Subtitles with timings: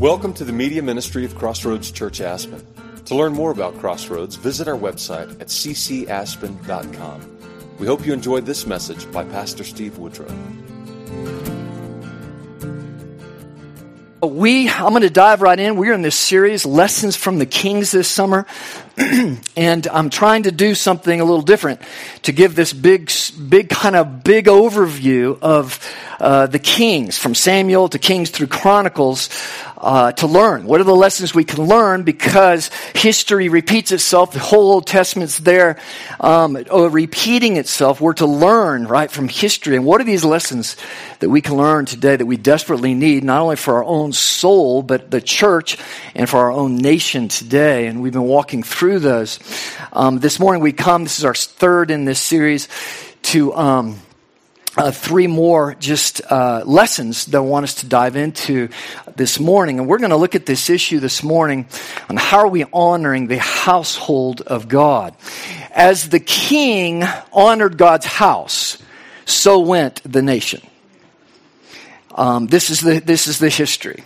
[0.00, 2.66] Welcome to the media ministry of Crossroads Church Aspen.
[3.04, 7.38] To learn more about Crossroads, visit our website at ccaspen.com.
[7.78, 10.34] We hope you enjoyed this message by Pastor Steve Woodrow.
[14.22, 15.76] We, I'm going to dive right in.
[15.76, 18.46] We're in this series, Lessons from the Kings this summer.
[18.96, 21.82] and I'm trying to do something a little different
[22.22, 23.10] to give this big,
[23.50, 25.78] big kind of big overview of
[26.20, 29.30] uh, the Kings, from Samuel to Kings through Chronicles,
[29.78, 30.64] uh, to learn.
[30.64, 32.02] What are the lessons we can learn?
[32.02, 34.32] Because history repeats itself.
[34.32, 35.78] The whole Old Testament's there,
[36.20, 38.00] um, repeating itself.
[38.00, 39.76] We're to learn, right, from history.
[39.76, 40.76] And what are these lessons
[41.20, 44.82] that we can learn today that we desperately need, not only for our own soul,
[44.82, 45.78] but the church
[46.14, 47.86] and for our own nation today?
[47.86, 49.38] And we've been walking through those.
[49.94, 52.68] Um, this morning we come, this is our third in this series,
[53.22, 53.96] to, um,
[54.76, 58.68] uh, three more just uh, lessons that I want us to dive into
[59.16, 59.78] this morning.
[59.78, 61.66] And we're going to look at this issue this morning
[62.08, 65.14] on how are we honoring the household of God.
[65.70, 68.78] As the king honored God's house,
[69.24, 70.60] so went the nation.
[72.14, 74.04] Um, this, is the, this is the history.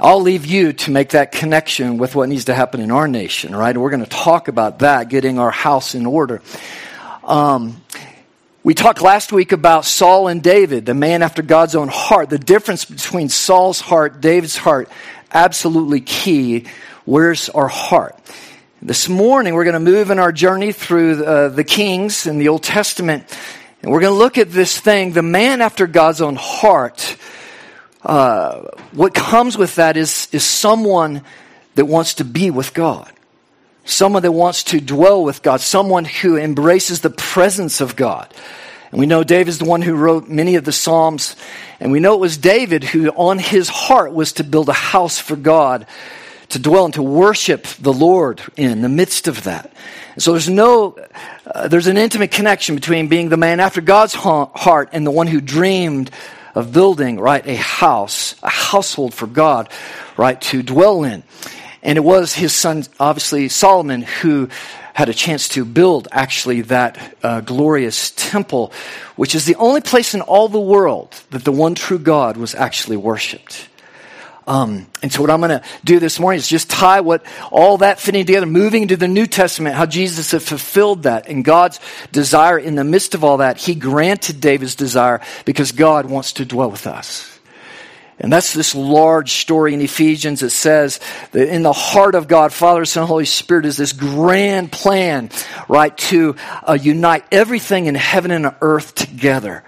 [0.00, 3.54] I'll leave you to make that connection with what needs to happen in our nation,
[3.54, 3.76] right?
[3.76, 6.40] We're going to talk about that, getting our house in order.
[7.22, 7.82] Um,
[8.62, 12.28] we talked last week about Saul and David, the man after God's own heart.
[12.28, 14.90] The difference between Saul's heart, David's heart,
[15.32, 16.66] absolutely key.
[17.06, 18.18] Where's our heart?
[18.82, 22.48] This morning, we're going to move in our journey through uh, the Kings in the
[22.48, 23.24] Old Testament,
[23.82, 27.16] and we're going to look at this thing, the man after God's own heart.
[28.02, 31.22] Uh, what comes with that is, is someone
[31.76, 33.10] that wants to be with God
[33.90, 38.32] someone that wants to dwell with God, someone who embraces the presence of God.
[38.90, 41.36] And we know David is the one who wrote many of the Psalms.
[41.78, 45.18] And we know it was David who, on his heart, was to build a house
[45.18, 45.86] for God,
[46.50, 49.72] to dwell and to worship the Lord in the midst of that.
[50.14, 50.98] And so there's no,
[51.46, 55.28] uh, there's an intimate connection between being the man after God's heart and the one
[55.28, 56.10] who dreamed
[56.56, 59.68] of building, right, a house, a household for God,
[60.16, 61.22] right, to dwell in.
[61.82, 64.48] And it was his son, obviously, Solomon, who
[64.92, 68.72] had a chance to build actually that uh, glorious temple,
[69.16, 72.54] which is the only place in all the world that the one true God was
[72.54, 73.68] actually worshiped.
[74.46, 77.78] Um, and so what I'm going to do this morning is just tie what all
[77.78, 81.78] that fitting together, moving into the New Testament, how Jesus had fulfilled that and God's
[82.10, 83.58] desire in the midst of all that.
[83.58, 87.29] He granted David's desire because God wants to dwell with us.
[88.20, 90.42] And that's this large story in Ephesians.
[90.42, 91.00] It says
[91.32, 95.30] that in the heart of God, Father, Son, Holy Spirit is this grand plan,
[95.68, 99.64] right, to uh, unite everything in heaven and earth together.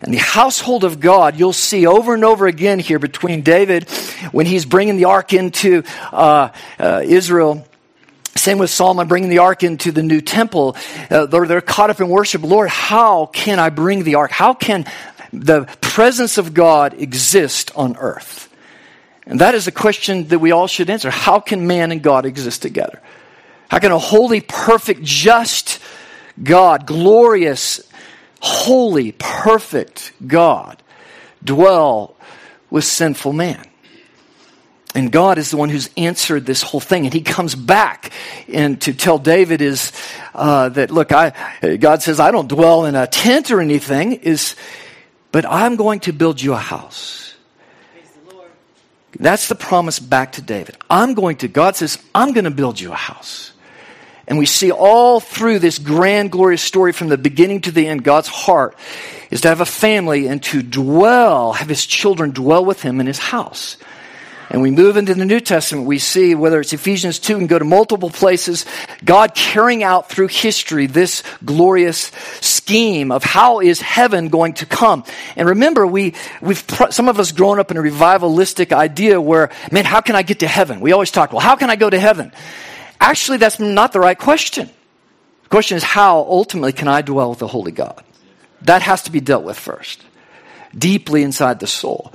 [0.00, 3.90] And the household of God, you'll see over and over again here between David
[4.30, 5.82] when he's bringing the ark into
[6.12, 7.66] uh, uh, Israel.
[8.36, 10.76] Same with Solomon bringing the ark into the new temple.
[11.10, 12.42] Uh, they're, they're caught up in worship.
[12.42, 14.30] Lord, how can I bring the ark?
[14.30, 14.84] How can
[15.32, 18.48] the presence of God exist on earth?
[19.26, 21.10] And that is a question that we all should answer.
[21.10, 23.02] How can man and God exist together?
[23.70, 25.80] How can a holy, perfect, just
[26.42, 27.86] God, glorious,
[28.40, 30.82] holy, perfect God
[31.44, 32.16] dwell
[32.70, 33.62] with sinful man?
[34.94, 37.04] And God is the one who's answered this whole thing.
[37.04, 38.10] And he comes back
[38.50, 39.92] and to tell David is
[40.34, 41.34] uh, that, look, I,
[41.78, 44.12] God says, I don't dwell in a tent or anything.
[44.12, 44.56] Is
[45.32, 47.34] but I'm going to build you a house.
[49.18, 50.76] That's the promise back to David.
[50.88, 53.52] I'm going to, God says, I'm going to build you a house.
[54.26, 58.04] And we see all through this grand, glorious story from the beginning to the end,
[58.04, 58.76] God's heart
[59.30, 63.06] is to have a family and to dwell, have his children dwell with him in
[63.06, 63.78] his house.
[64.50, 67.58] And we move into the New Testament, we see, whether it's Ephesians 2 and go
[67.58, 68.64] to multiple places,
[69.04, 72.10] God carrying out through history this glorious
[72.40, 75.04] scheme of how is heaven going to come.
[75.36, 79.84] And remember, we, we've, some of us grown up in a revivalistic idea where, man,
[79.84, 80.80] how can I get to heaven?
[80.80, 82.32] We always talk, well, how can I go to heaven?
[83.00, 84.70] Actually, that's not the right question.
[85.44, 88.02] The question is, how ultimately can I dwell with the Holy God?
[88.62, 90.02] That has to be dealt with first,
[90.76, 92.12] deeply inside the soul.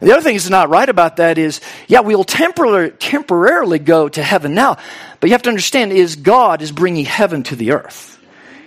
[0.00, 4.54] The other thing that's not right about that is, yeah, we'll temporarily go to heaven
[4.54, 4.76] now,
[5.20, 8.18] but you have to understand is God is bringing heaven to the earth.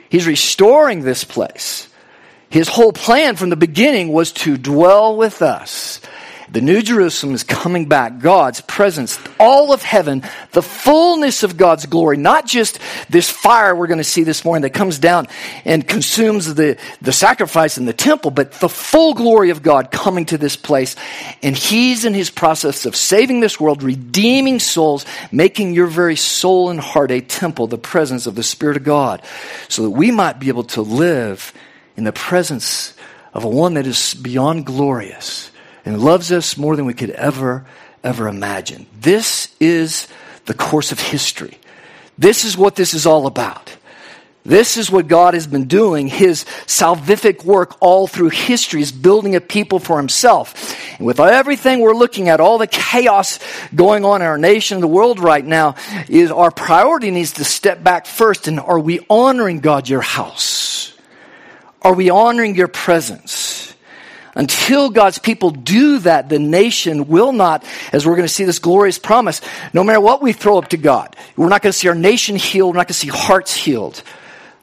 [0.09, 1.87] He's restoring this place.
[2.49, 6.01] His whole plan from the beginning was to dwell with us
[6.51, 8.19] The New Jerusalem is coming back.
[8.19, 13.85] God's presence, all of heaven, the fullness of God's glory, not just this fire we're
[13.85, 15.27] going to see this morning that comes down
[15.63, 20.25] and consumes the, the sacrifice in the temple, but the full glory of God coming
[20.25, 20.95] to this place.
[21.43, 26.71] And He's in His process of saving this world, redeeming souls, making your very soul
[26.71, 29.21] and heart a temple, the presence of the Spirit of God,
[29.67, 31.53] so that we might be able to live
[31.95, 32.95] in the presence
[33.35, 35.51] of a one that is beyond glorious
[35.89, 37.65] and loves us more than we could ever,
[38.03, 38.85] ever imagine.
[39.01, 40.07] This is
[40.45, 41.57] the course of history.
[42.15, 43.75] This is what this is all about.
[44.45, 46.07] This is what God has been doing.
[46.07, 50.75] His salvific work all through history is building a people for himself.
[50.99, 53.39] And with everything we're looking at, all the chaos
[53.73, 55.73] going on in our nation, and the world right now,
[56.07, 58.47] is our priority needs to step back first.
[58.47, 60.93] And are we honoring God, your house?
[61.81, 63.48] Are we honoring your presence?
[64.39, 68.59] Until God's people do that, the nation will not, as we're going to see this
[68.59, 69.41] glorious promise,
[69.73, 72.37] no matter what we throw up to God, we're not going to see our nation
[72.37, 74.01] healed, we're not going to see hearts healed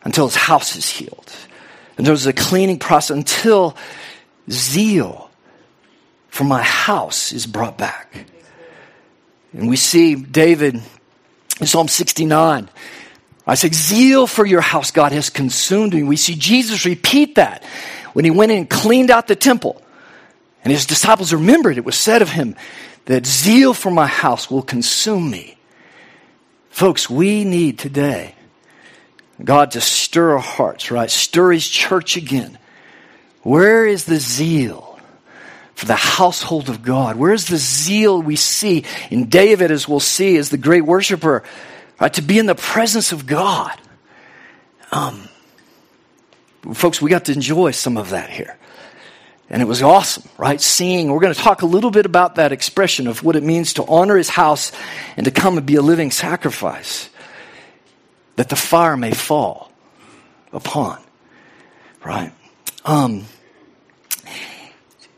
[0.02, 1.30] until his house is healed.
[1.98, 3.76] And there's a cleaning process until
[4.50, 5.30] zeal
[6.28, 8.16] for my house is brought back.
[9.52, 10.80] And we see David
[11.60, 12.70] in Psalm 69
[13.48, 16.02] I say, zeal for your house, God, has consumed me.
[16.02, 17.62] We see Jesus repeat that
[18.16, 19.82] when he went in and cleaned out the temple.
[20.64, 22.56] And his disciples remembered it was said of him
[23.04, 25.58] that zeal for my house will consume me.
[26.70, 28.34] Folks, we need today
[29.44, 31.10] God to stir our hearts, right?
[31.10, 32.56] Stir his church again.
[33.42, 34.98] Where is the zeal
[35.74, 37.16] for the household of God?
[37.16, 41.44] Where's the zeal we see in David, as we'll see, as the great worshiper?
[42.00, 42.14] right?
[42.14, 43.78] To be in the presence of God.
[44.90, 45.28] Um,
[46.74, 48.56] folks, we got to enjoy some of that here.
[49.48, 50.60] And it was awesome, right?
[50.60, 53.74] Seeing, we're going to talk a little bit about that expression of what it means
[53.74, 54.72] to honor his house
[55.16, 57.08] and to come and be a living sacrifice
[58.34, 59.70] that the fire may fall
[60.52, 61.00] upon,
[62.04, 62.32] right?
[62.84, 63.24] Um,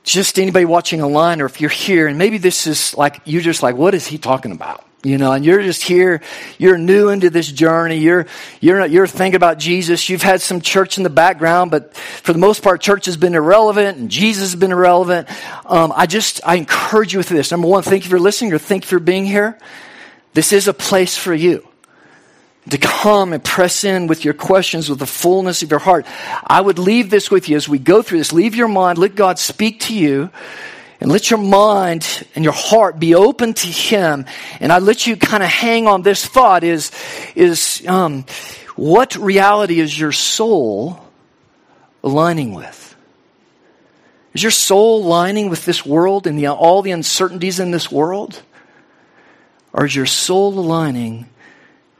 [0.04, 3.62] just anybody watching online or if you're here and maybe this is like, you're just
[3.62, 4.84] like, what is he talking about?
[5.04, 6.20] You know, and you're just here,
[6.58, 8.26] you're new into this journey, you're,
[8.60, 12.38] you're, you're thinking about Jesus, you've had some church in the background, but for the
[12.40, 15.28] most part, church has been irrelevant and Jesus has been irrelevant.
[15.66, 17.52] Um, I just, I encourage you with this.
[17.52, 19.56] Number one, thank you for listening or thank you for being here.
[20.34, 21.66] This is a place for you
[22.70, 26.06] to come and press in with your questions with the fullness of your heart.
[26.44, 28.32] I would leave this with you as we go through this.
[28.32, 30.30] Leave your mind, let God speak to you.
[31.00, 34.26] And let your mind and your heart be open to Him.
[34.60, 36.90] And I let you kind of hang on this thought is,
[37.36, 38.24] is um,
[38.74, 41.00] what reality is your soul
[42.02, 42.96] aligning with?
[44.34, 48.42] Is your soul aligning with this world and the, all the uncertainties in this world?
[49.72, 51.28] Or is your soul aligning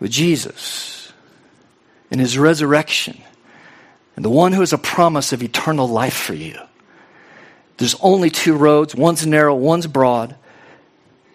[0.00, 1.12] with Jesus
[2.10, 3.20] and His resurrection
[4.16, 6.58] and the one who has a promise of eternal life for you?
[7.78, 10.36] There's only two roads one's narrow, one's broad.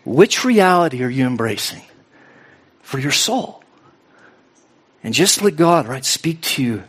[0.05, 1.81] Which reality are you embracing
[2.81, 3.63] for your soul?
[5.03, 6.83] And just let God, right, speak to you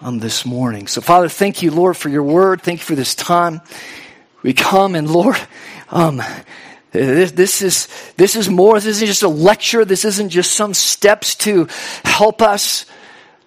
[0.00, 0.86] on this morning.
[0.86, 2.60] So, Father, thank you, Lord, for your word.
[2.60, 3.62] Thank you for this time.
[4.42, 5.38] We come and, Lord,
[5.90, 6.22] um,
[6.92, 8.74] this, this, is, this is more.
[8.74, 9.84] This isn't just a lecture.
[9.86, 11.68] This isn't just some steps to
[12.04, 12.84] help us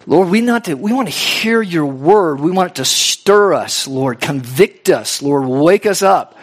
[0.08, 2.40] Lord, we, not to, we want to hear your word.
[2.40, 6.38] We want it to stir us, Lord, convict us, Lord, wake us up.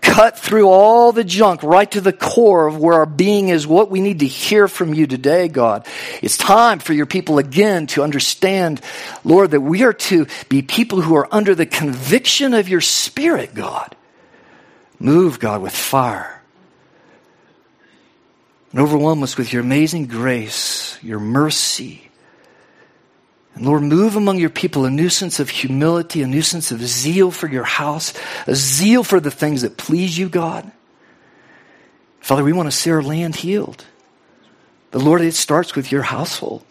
[0.00, 3.90] Cut through all the junk right to the core of where our being is, what
[3.90, 5.86] we need to hear from you today, God.
[6.22, 8.80] It's time for your people again to understand,
[9.24, 13.54] Lord, that we are to be people who are under the conviction of your spirit,
[13.54, 13.94] God.
[14.98, 16.40] Move, God, with fire.
[18.70, 22.05] And overwhelm us with your amazing grace, your mercy,
[23.56, 26.82] and Lord, move among your people a new sense of humility, a new sense of
[26.82, 28.12] zeal for your house,
[28.46, 30.70] a zeal for the things that please you, God.
[32.20, 33.86] Father, we want to see our land healed.
[34.90, 36.64] But Lord, it starts with your household.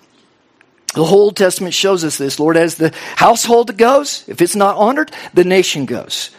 [0.93, 5.11] The whole Testament shows us this, Lord, as the household goes, if it's not honored,
[5.33, 6.29] the nation goes.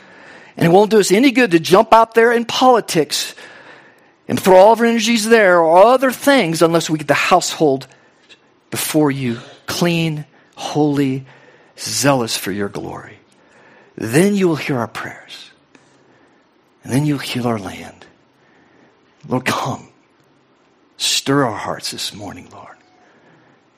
[0.56, 3.34] And it won't do us any good to jump out there in politics
[4.28, 7.88] and throw all of our energies there or other things unless we get the household
[8.70, 10.24] before you clean
[10.56, 11.24] holy,
[11.78, 13.18] zealous for your glory.
[13.94, 15.50] Then you will hear our prayers.
[16.82, 18.06] And then you'll heal our land.
[19.28, 19.88] Lord, come.
[20.96, 22.76] Stir our hearts this morning, Lord.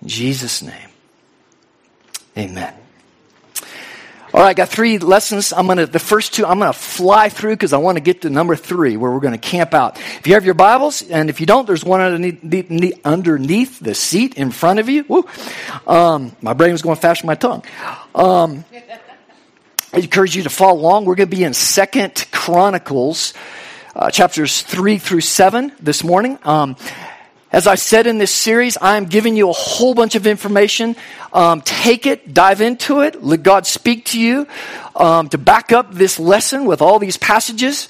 [0.02, 0.88] In Jesus' name,
[2.36, 2.74] amen.
[4.34, 5.54] All right, I got three lessons.
[5.54, 8.30] I'm gonna the first two I'm gonna fly through because I want to get to
[8.30, 9.98] number three where we're gonna camp out.
[9.98, 14.34] If you have your Bibles, and if you don't, there's one underneath, underneath the seat
[14.34, 15.26] in front of you.
[15.86, 17.64] Um, my brain was going fast with my tongue.
[18.14, 18.66] Um,
[19.94, 21.06] I encourage you to follow along.
[21.06, 23.32] We're to be in Second Chronicles,
[23.96, 26.38] uh, chapters three through seven this morning.
[26.44, 26.76] Um,
[27.50, 30.96] as I said in this series, I'm giving you a whole bunch of information.
[31.32, 34.46] Um, take it, dive into it, let God speak to you
[34.94, 37.88] um, to back up this lesson with all these passages.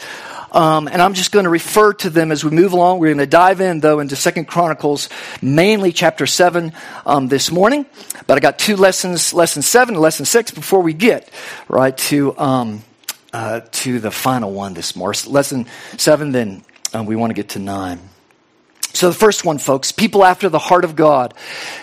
[0.53, 3.01] Um, and I'm just going to refer to them as we move along.
[3.01, 5.09] We're going to dive in, though, into Second Chronicles,
[5.43, 6.73] mainly chapter 7
[7.05, 7.85] um, this morning.
[8.27, 11.29] But I got two lessons, lesson 7 and lesson 6, before we get
[11.69, 12.85] right to, um,
[13.33, 15.21] uh, to the final one this morning.
[15.27, 16.65] Lesson 7, then
[17.05, 17.99] we want to get to 9.
[18.99, 21.33] So, the first one, folks, people after the heart of God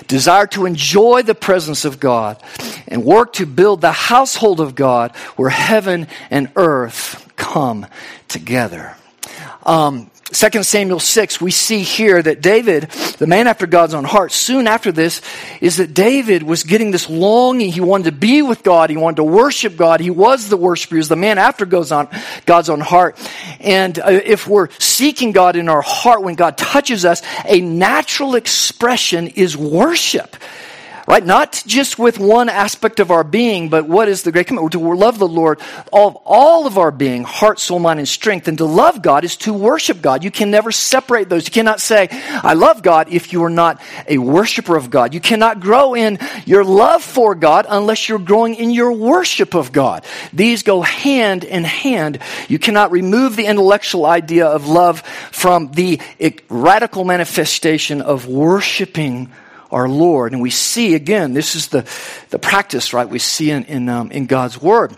[0.05, 2.43] desire to enjoy the presence of God
[2.89, 7.85] and work to build the household of God where heaven and earth come
[8.27, 8.97] together.
[9.65, 12.89] Um, 2 Samuel 6, we see here that David,
[13.19, 15.21] the man after God's own heart, soon after this,
[15.61, 17.71] is that David was getting this longing.
[17.71, 18.89] He wanted to be with God.
[18.89, 19.99] He wanted to worship God.
[19.99, 20.95] He was the worshiper.
[20.95, 23.19] He was the man after God's own, heart.
[23.59, 28.33] And uh, if we're seeking God in our heart, when God touches us, a natural
[28.33, 30.35] expression is worship
[31.07, 31.25] right?
[31.25, 34.73] Not just with one aspect of our being, but what is the great commandment?
[34.73, 35.59] To love the Lord
[35.93, 38.47] of all of our being, heart, soul, mind, and strength.
[38.47, 40.23] And to love God is to worship God.
[40.23, 41.45] You can never separate those.
[41.45, 45.13] You cannot say, I love God if you are not a worshiper of God.
[45.13, 49.71] You cannot grow in your love for God unless you're growing in your worship of
[49.71, 50.05] God.
[50.33, 52.19] These go hand in hand.
[52.47, 56.01] You cannot remove the intellectual idea of love from the
[56.49, 59.31] radical manifestation of worshiping
[59.71, 60.33] our Lord.
[60.33, 61.87] And we see, again, this is the,
[62.29, 64.97] the practice, right, we see in, in, um, in God's Word.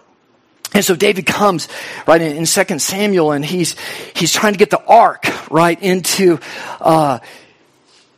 [0.73, 1.67] And so David comes,
[2.05, 3.75] right, in, in 2 Samuel, and he's,
[4.15, 6.39] he's trying to get the ark, right, into,
[6.79, 7.19] uh,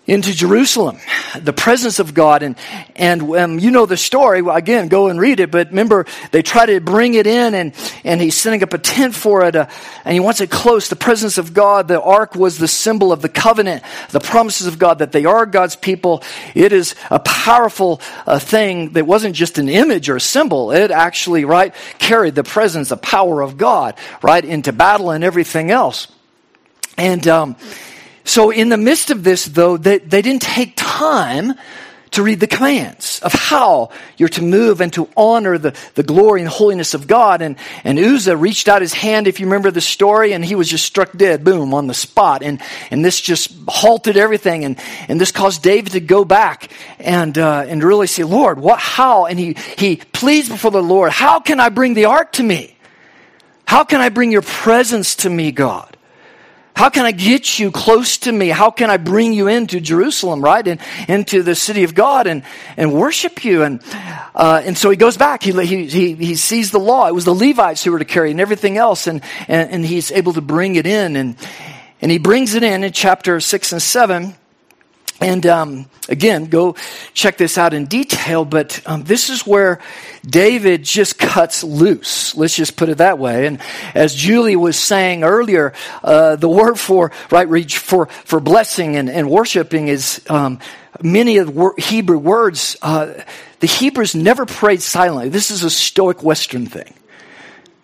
[0.09, 0.99] into Jerusalem,
[1.39, 2.43] the presence of God.
[2.43, 2.55] And,
[2.95, 4.41] and um, you know the story.
[4.41, 5.51] Well, Again, go and read it.
[5.51, 7.73] But remember, they try to bring it in, and,
[8.03, 9.67] and he's setting up a tent for it, uh,
[10.03, 10.89] and he wants it close.
[10.89, 14.79] The presence of God, the ark was the symbol of the covenant, the promises of
[14.79, 16.23] God that they are God's people.
[16.55, 20.71] It is a powerful uh, thing that wasn't just an image or a symbol.
[20.71, 25.71] It actually, right, carried the presence, the power of God, right, into battle and everything
[25.71, 26.07] else.
[26.97, 27.55] And, um,
[28.23, 31.53] so, in the midst of this, though, they, they didn't take time
[32.11, 36.41] to read the commands of how you're to move and to honor the, the glory
[36.41, 37.41] and holiness of God.
[37.41, 40.67] And, and Uzzah reached out his hand, if you remember the story, and he was
[40.67, 42.41] just struck dead, boom, on the spot.
[42.41, 44.65] And, and this just halted everything.
[44.65, 48.79] And, and this caused David to go back and, uh, and really say, Lord, what,
[48.79, 49.25] how?
[49.25, 52.75] And he, he pleads before the Lord, how can I bring the ark to me?
[53.65, 55.95] How can I bring your presence to me, God?
[56.79, 58.47] How can I get you close to me?
[58.47, 60.65] How can I bring you into Jerusalem, right?
[60.65, 62.41] And into the city of God and,
[62.77, 63.63] and worship you?
[63.63, 63.83] And,
[64.33, 65.43] uh, and so he goes back.
[65.43, 67.09] He, he, he sees the law.
[67.09, 69.07] It was the Levites who were to carry and everything else.
[69.07, 71.17] And, and, and he's able to bring it in.
[71.17, 71.35] And,
[72.01, 74.35] and he brings it in in chapter six and seven.
[75.21, 76.75] And um, again, go
[77.13, 79.79] check this out in detail, but um, this is where
[80.25, 82.35] David just cuts loose.
[82.35, 83.45] Let's just put it that way.
[83.45, 83.59] And
[83.93, 85.73] as Julie was saying earlier,
[86.03, 90.59] uh, the word for right for for blessing and, and worshiping is um,
[91.01, 92.77] many of the Hebrew words.
[92.81, 93.13] Uh,
[93.59, 95.27] the Hebrews never prayed silently.
[95.27, 96.93] This is a Stoic Western thing.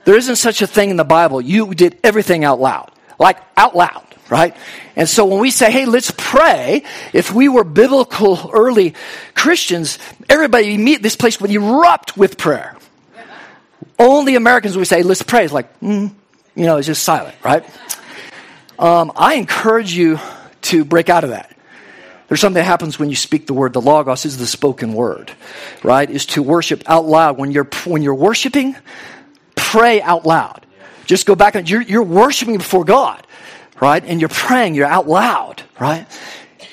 [0.06, 1.42] There isn't such a thing in the Bible.
[1.42, 4.56] You did everything out loud, like out loud right?
[4.96, 8.96] And so when we say, hey, let's pray, if we were biblical early
[9.36, 12.76] Christians, everybody meet this place would erupt with prayer.
[13.98, 15.46] Only Americans would say, let's pray.
[15.46, 16.12] It's like, mm,
[16.56, 17.64] you know, it's just silent, right?
[18.78, 20.20] Um, I encourage you
[20.64, 21.52] to break out of that.
[22.28, 23.74] There's something that happens when you speak the word.
[23.74, 25.32] The logos is the spoken word,
[25.84, 26.10] right?
[26.10, 27.38] Is to worship out loud.
[27.38, 28.76] When you're when you're worshiping,
[29.56, 30.66] pray out loud.
[31.06, 33.25] Just go back and you're, you're worshiping before God
[33.80, 34.04] right?
[34.04, 36.06] And you're praying, you're out loud, right?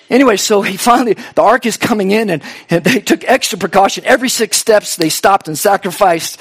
[0.08, 4.04] Anyway, so he finally, the ark is coming in and, and they took extra precaution.
[4.04, 6.38] Every six steps they stopped and sacrificed.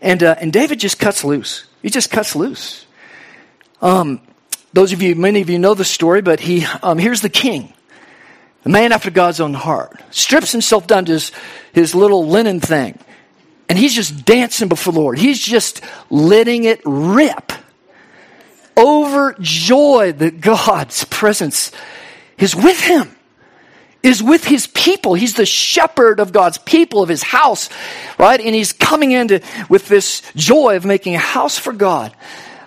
[0.00, 1.66] And, uh, and David just cuts loose.
[1.82, 2.86] He just cuts loose.
[3.82, 4.20] Um,
[4.72, 7.72] those of you, many of you know the story, but he, um, here's the king,
[8.62, 11.32] the man after God's own heart, strips himself down to his,
[11.72, 12.98] his little linen thing.
[13.68, 15.18] And he's just dancing before the Lord.
[15.18, 17.52] He's just letting it rip
[18.76, 21.72] overjoyed that God's presence
[22.38, 23.16] is with him.
[24.02, 25.14] is with his people.
[25.14, 27.68] He's the shepherd of God's people, of his house,
[28.18, 28.40] right?
[28.40, 32.14] And he's coming into with this joy of making a house for God.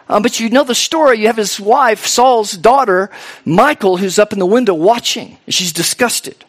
[0.07, 1.19] Um, but you know the story.
[1.19, 3.09] You have his wife, Saul's daughter,
[3.45, 5.37] Michal, who's up in the window watching.
[5.47, 6.45] She's disgusted.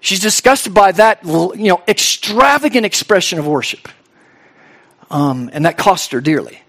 [0.00, 3.88] She's disgusted by that, you know, extravagant expression of worship.
[5.10, 6.60] Um, and that cost her dearly.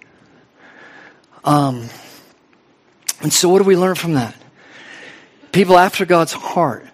[1.46, 1.88] Um,
[3.22, 4.36] and so, what do we learn from that?
[5.52, 6.86] People after God's heart.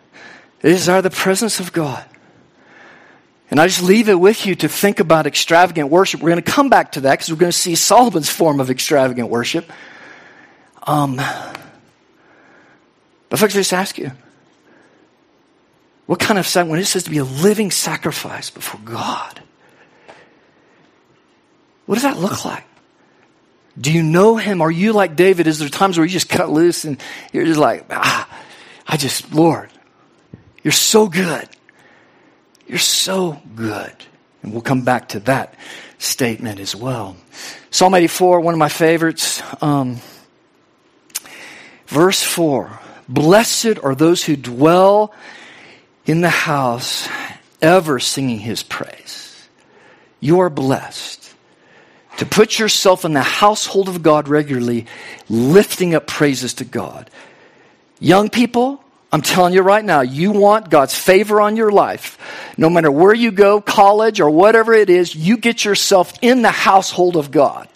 [0.61, 2.05] Desire the presence of God.
[3.49, 6.21] And I just leave it with you to think about extravagant worship.
[6.21, 8.69] We're going to come back to that because we're going to see Solomon's form of
[8.69, 9.69] extravagant worship.
[10.83, 14.11] Um, but folks, I just ask you,
[16.05, 19.41] what kind of sacrifice when it says to be a living sacrifice before God?
[21.87, 22.65] What does that look like?
[23.79, 24.61] Do you know him?
[24.61, 25.47] Are you like David?
[25.47, 26.97] Is there times where you just cut loose and
[27.31, 28.27] you're just like, ah,
[28.87, 29.69] I just, Lord,
[30.63, 31.47] you're so good.
[32.67, 33.93] You're so good.
[34.43, 35.55] And we'll come back to that
[35.99, 37.15] statement as well.
[37.69, 39.41] Psalm 84, one of my favorites.
[39.61, 39.97] Um,
[41.87, 45.13] verse 4 Blessed are those who dwell
[46.05, 47.07] in the house,
[47.61, 49.47] ever singing his praise.
[50.19, 51.20] You are blessed
[52.21, 54.85] to put yourself in the household of God regularly,
[55.27, 57.09] lifting up praises to God.
[57.99, 62.19] Young people, I'm telling you right now, you want God's favor on your life.
[62.59, 66.51] No matter where you go, college or whatever it is, you get yourself in the
[66.51, 67.67] household of God.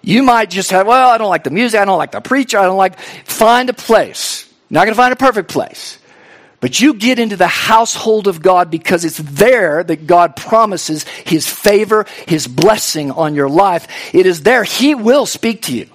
[0.00, 2.56] You might just have, well, I don't like the music, I don't like the preacher,
[2.56, 4.50] I don't like, find a place.
[4.70, 5.98] Not gonna find a perfect place.
[6.64, 11.46] But you get into the household of God because it's there that God promises His
[11.46, 13.86] favor, His blessing on your life.
[14.14, 14.64] It is there.
[14.64, 15.90] He will speak to you.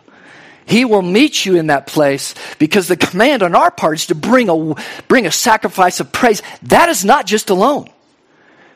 [0.67, 4.13] He will meet you in that place because the command on our part is to
[4.13, 4.75] bring a,
[5.07, 6.43] bring a sacrifice of praise.
[6.61, 7.89] That is not just alone.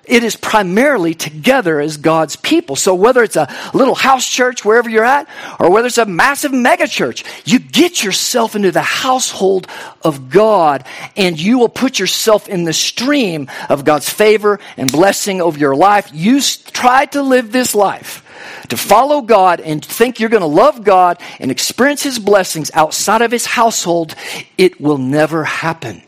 [0.06, 2.76] It is primarily together as God's people.
[2.76, 5.30] So whether it's a little house church wherever you're at,
[5.60, 9.68] or whether it's a massive mega church, you get yourself into the household
[10.02, 15.42] of God and you will put yourself in the stream of God's favor and blessing
[15.42, 16.10] over your life.
[16.14, 18.24] You try to live this life
[18.70, 23.22] to follow God and think you're going to love God and experience His blessings outside
[23.22, 24.16] of His household,
[24.58, 26.02] it will never happen.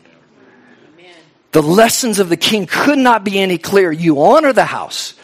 [1.56, 3.90] The lessons of the king could not be any clearer.
[3.90, 5.14] You honor the house,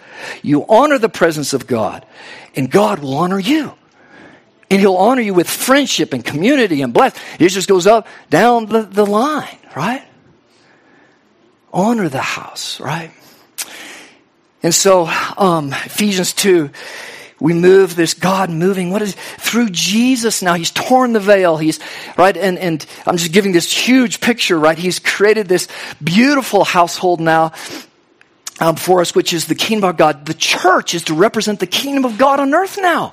[0.40, 2.06] you honor the presence of God,
[2.56, 3.74] and God will honor you.
[4.70, 7.14] And he'll honor you with friendship and community and bless.
[7.38, 10.02] It just goes up, down the, the line, right?
[11.70, 13.10] Honor the house, right?
[14.62, 16.70] And so, um, Ephesians 2
[17.42, 18.90] we move this God moving.
[18.90, 20.54] What is through Jesus now?
[20.54, 21.56] He's torn the veil.
[21.56, 21.80] He's
[22.16, 24.58] right, and and I'm just giving this huge picture.
[24.58, 25.66] Right, He's created this
[26.02, 27.52] beautiful household now.
[28.60, 30.24] Um, for us, which is the kingdom of God.
[30.26, 33.12] The church is to represent the kingdom of God on earth now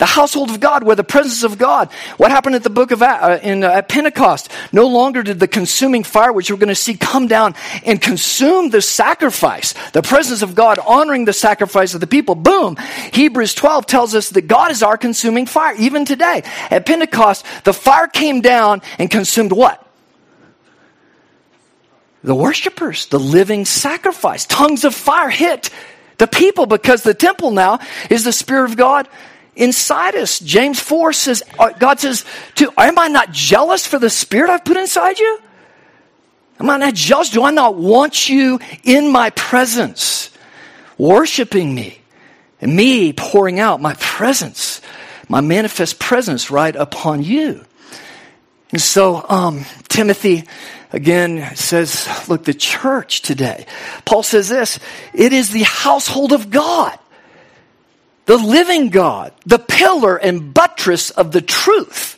[0.00, 1.92] the household of God, where the presence of God.
[2.16, 4.50] What happened at the book of uh, in uh, at Pentecost?
[4.72, 8.70] No longer did the consuming fire, which we're going to see, come down and consume
[8.70, 12.34] the sacrifice, the presence of God, honoring the sacrifice of the people.
[12.34, 12.76] Boom!
[13.12, 16.44] Hebrews 12 tells us that God is our consuming fire, even today.
[16.70, 19.86] At Pentecost, the fire came down and consumed what?
[22.24, 24.46] The worshipers, the living sacrifice.
[24.46, 25.68] Tongues of fire hit
[26.16, 29.06] the people because the temple now is the Spirit of God
[29.56, 30.38] inside us.
[30.38, 32.24] James 4 says, uh, God says,
[32.56, 35.40] to, Am I not jealous for the Spirit I've put inside you?
[36.58, 37.30] Am I not jealous?
[37.30, 40.30] Do I not want you in my presence,
[40.98, 42.00] worshiping me,
[42.60, 44.80] and me pouring out my presence,
[45.28, 47.64] my manifest presence right upon you?
[48.72, 50.44] And so, um, Timothy
[50.92, 53.66] again says, look, the church today,
[54.04, 54.78] Paul says this,
[55.14, 56.98] it is the household of God
[58.30, 62.16] the living God, the pillar and buttress of the truth.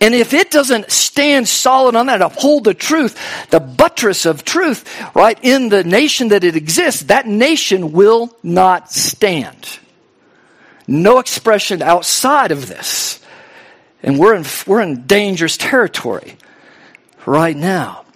[0.00, 4.88] And if it doesn't stand solid on that, uphold the truth, the buttress of truth,
[5.14, 9.80] right, in the nation that it exists, that nation will not stand.
[10.86, 13.20] No expression outside of this.
[14.02, 16.38] And we're in, we're in dangerous territory
[17.26, 18.06] right now.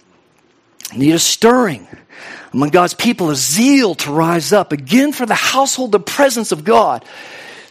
[0.95, 1.87] Need a stirring
[2.53, 6.63] among God's people a zeal to rise up again for the household, the presence of
[6.63, 7.05] God.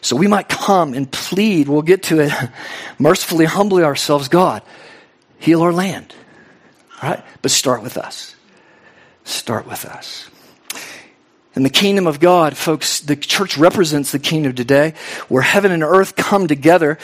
[0.01, 1.69] So we might come and plead.
[1.69, 2.33] We'll get to it.
[2.99, 4.29] Mercifully, humbly ourselves.
[4.29, 4.63] God,
[5.39, 6.15] heal our land.
[7.03, 7.25] All right?
[7.43, 8.35] But start with us.
[9.25, 10.31] Start with us.
[11.59, 14.95] And the kingdom of God, folks, the church represents the kingdom today,
[15.27, 16.99] where heaven and earth come together,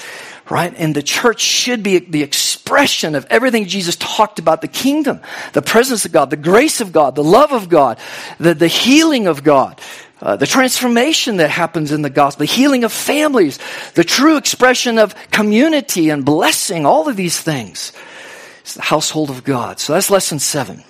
[0.49, 0.73] right?
[0.77, 5.21] And the church should be the expression of everything Jesus talked about the kingdom,
[5.55, 7.99] the presence of God, the grace of God, the love of God,
[8.39, 9.81] the, the healing of God,
[10.23, 13.59] uh, the transformation that happens in the gospel, the healing of families,
[13.95, 17.93] the true expression of community and blessing, all of these things.
[18.61, 19.81] It's the household of God.
[19.81, 20.85] So that's lesson seven.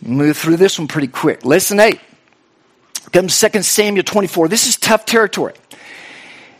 [0.00, 1.44] Move through this one pretty quick.
[1.44, 2.00] Lesson 8
[3.12, 4.48] comes 2 Samuel 24.
[4.48, 5.54] This is tough territory.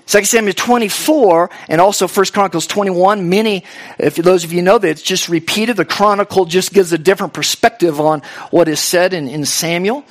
[0.06, 3.28] 2 Samuel 24 and also 1 Chronicles 21.
[3.28, 3.64] Many,
[3.98, 7.34] if those of you know that it's just repeated, the Chronicle just gives a different
[7.34, 10.04] perspective on what is said in, in Samuel.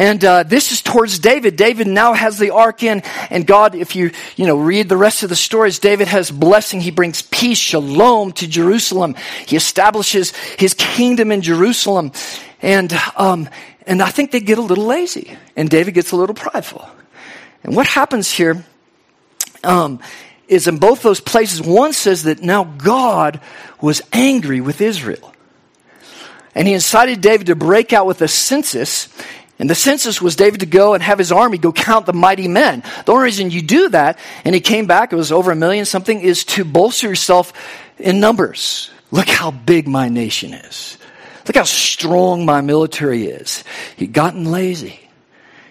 [0.00, 1.56] And uh, this is towards David.
[1.56, 5.22] David now has the ark in, and God, if you you know read the rest
[5.22, 6.80] of the stories, David has blessing.
[6.80, 9.14] He brings peace, shalom to Jerusalem.
[9.46, 12.12] He establishes his kingdom in Jerusalem,
[12.62, 13.50] and um,
[13.86, 16.88] and I think they get a little lazy, and David gets a little prideful.
[17.62, 18.64] And what happens here
[19.64, 20.00] um,
[20.48, 21.60] is in both those places.
[21.60, 23.38] One says that now God
[23.82, 25.34] was angry with Israel.
[26.52, 29.08] And he incited David to break out with a census
[29.60, 32.48] and the census was David to go and have his army go count the mighty
[32.48, 32.82] men.
[33.04, 35.84] The only reason you do that, and he came back, it was over a million
[35.84, 37.52] something, is to bolster yourself
[37.98, 38.90] in numbers.
[39.10, 40.96] Look how big my nation is.
[41.46, 43.62] Look how strong my military is.
[43.96, 44.98] He'd gotten lazy.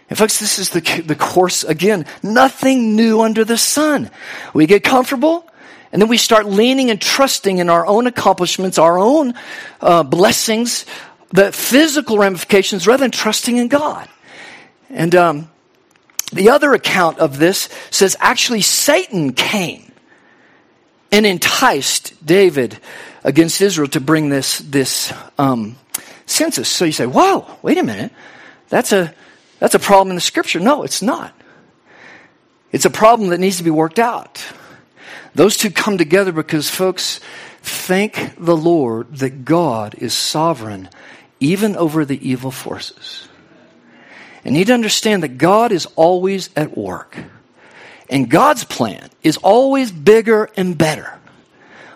[0.07, 4.11] And folks, this is the, the course, again, nothing new under the sun.
[4.53, 5.49] We get comfortable,
[5.91, 9.33] and then we start leaning and trusting in our own accomplishments, our own
[9.81, 10.85] uh, blessings,
[11.31, 14.07] the physical ramifications rather than trusting in God.
[14.89, 15.51] And um,
[16.31, 19.91] the other account of this says actually Satan came
[21.11, 22.79] and enticed David
[23.23, 25.75] against Israel to bring this this um,
[26.25, 26.69] census.
[26.69, 28.11] So you say, "Wow, wait a minute,
[28.69, 29.13] that's a
[29.59, 31.33] that's a problem in the Scripture." No, it's not.
[32.71, 34.43] It's a problem that needs to be worked out.
[35.33, 37.19] Those two come together because, folks,
[37.61, 40.89] thank the Lord that God is sovereign
[41.39, 43.27] even over the evil forces.
[44.43, 47.17] And need to understand that God is always at work.
[48.09, 51.19] And God's plan is always bigger and better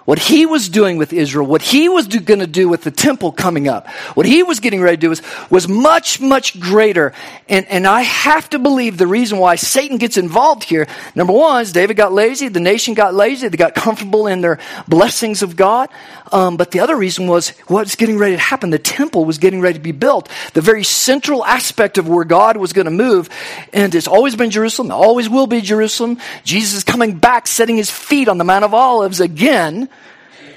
[0.06, 3.32] what he was doing with Israel, what he was going to do with the temple
[3.32, 7.14] coming up, what he was getting ready to do was, was much, much greater.
[7.48, 11.62] And, and I have to believe the reason why Satan gets involved here, number one,
[11.62, 15.56] is David got lazy, the nation got lazy, they got comfortable in their blessings of
[15.56, 15.90] God.
[16.34, 18.72] Um, but the other reason was what's getting ready to happen.
[18.72, 20.30] The temple was getting ready to be built.
[20.54, 23.30] The very central aspect of where God was going to move.
[23.72, 26.18] And it's always been Jerusalem, always will be Jerusalem.
[26.44, 29.90] Jesus is coming back, setting his feet on the Mount of Olives again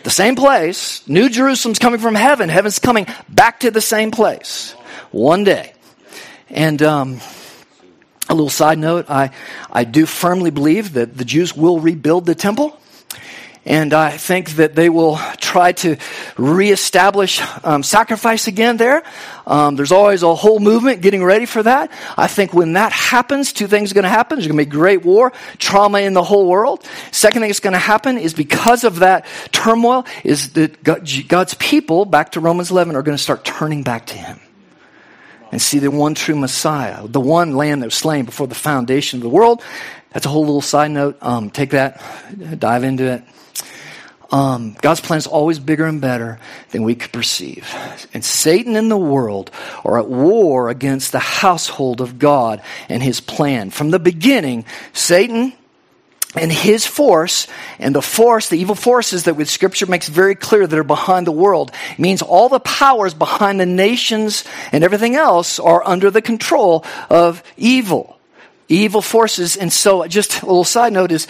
[0.02, 1.06] the same place.
[1.06, 2.48] New Jerusalem's coming from heaven.
[2.48, 4.72] Heaven's coming back to the same place
[5.10, 5.74] one day.
[6.48, 7.20] And um,
[8.30, 9.30] a little side note I,
[9.70, 12.80] I do firmly believe that the Jews will rebuild the temple.
[13.66, 15.96] And I think that they will try to
[16.38, 19.02] reestablish um, sacrifice again there.
[19.44, 21.90] Um, there's always a whole movement getting ready for that.
[22.16, 24.38] I think when that happens, two things are going to happen.
[24.38, 26.86] There's going to be great war, trauma in the whole world.
[27.10, 32.04] Second thing that's going to happen is because of that turmoil, is that God's people,
[32.04, 34.38] back to Romans 11, are going to start turning back to Him
[35.50, 39.18] and see the one true Messiah, the one lamb that was slain before the foundation
[39.18, 39.62] of the world.
[40.16, 41.18] That's a whole little side note.
[41.20, 42.02] Um, take that,
[42.58, 43.22] dive into it.
[44.32, 46.38] Um, God's plan is always bigger and better
[46.70, 47.70] than we could perceive.
[48.14, 49.50] And Satan and the world
[49.84, 53.68] are at war against the household of God and his plan.
[53.68, 55.52] From the beginning, Satan
[56.34, 57.46] and his force
[57.78, 61.26] and the force, the evil forces that with scripture makes very clear that are behind
[61.26, 66.22] the world means all the powers behind the nations and everything else are under the
[66.22, 68.15] control of evil.
[68.68, 69.56] Evil forces.
[69.56, 71.26] And so just a little side note is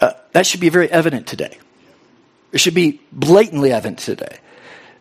[0.00, 1.58] uh, that should be very evident today.
[2.52, 4.38] It should be blatantly evident today.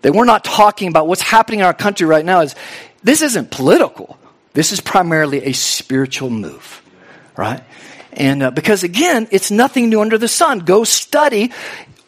[0.01, 2.55] That we're not talking about what's happening in our country right now is
[3.03, 4.17] this isn't political.
[4.53, 6.81] This is primarily a spiritual move,
[7.35, 7.63] right?
[8.13, 10.59] And uh, because again, it's nothing new under the sun.
[10.59, 11.51] Go study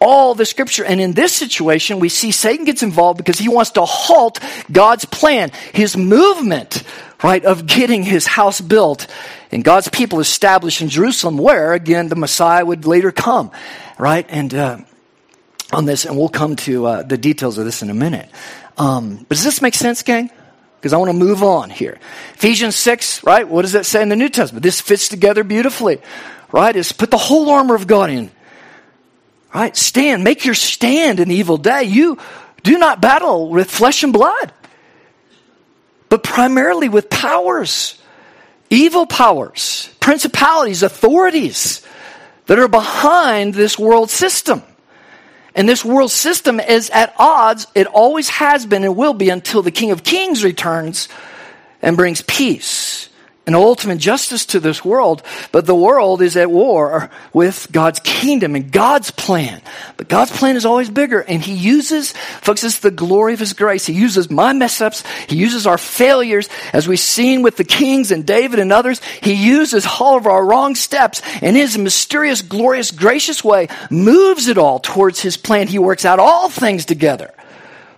[0.01, 0.83] all the scripture.
[0.83, 4.39] And in this situation, we see Satan gets involved because he wants to halt
[4.71, 6.83] God's plan, his movement,
[7.23, 9.07] right, of getting his house built
[9.51, 13.51] and God's people established in Jerusalem, where again the Messiah would later come,
[13.97, 14.25] right?
[14.29, 14.77] And uh,
[15.71, 18.29] on this, and we'll come to uh, the details of this in a minute.
[18.77, 20.31] Um, but does this make sense, gang?
[20.79, 21.99] Because I want to move on here.
[22.33, 23.47] Ephesians 6, right?
[23.47, 24.63] What does that say in the New Testament?
[24.63, 26.01] This fits together beautifully,
[26.51, 26.75] right?
[26.75, 28.31] Is put the whole armor of God in.
[29.53, 29.75] Right?
[29.75, 31.83] Stand, make your stand in the evil day.
[31.83, 32.17] You
[32.63, 34.53] do not battle with flesh and blood,
[36.09, 37.99] but primarily with powers,
[38.69, 41.85] evil powers, principalities, authorities
[42.45, 44.63] that are behind this world system.
[45.53, 47.67] And this world system is at odds.
[47.75, 51.09] It always has been and will be until the King of Kings returns
[51.81, 53.09] and brings peace
[53.47, 58.55] and ultimate justice to this world, but the world is at war with God's kingdom
[58.55, 59.61] and God's plan.
[59.97, 63.53] But God's plan is always bigger, and He uses, folks, it's the glory of His
[63.53, 63.85] grace.
[63.85, 68.11] He uses my mess ups, He uses our failures, as we've seen with the kings
[68.11, 69.01] and David and others.
[69.21, 74.59] He uses all of our wrong steps, and His mysterious, glorious, gracious way moves it
[74.59, 75.67] all towards His plan.
[75.67, 77.33] He works out all things together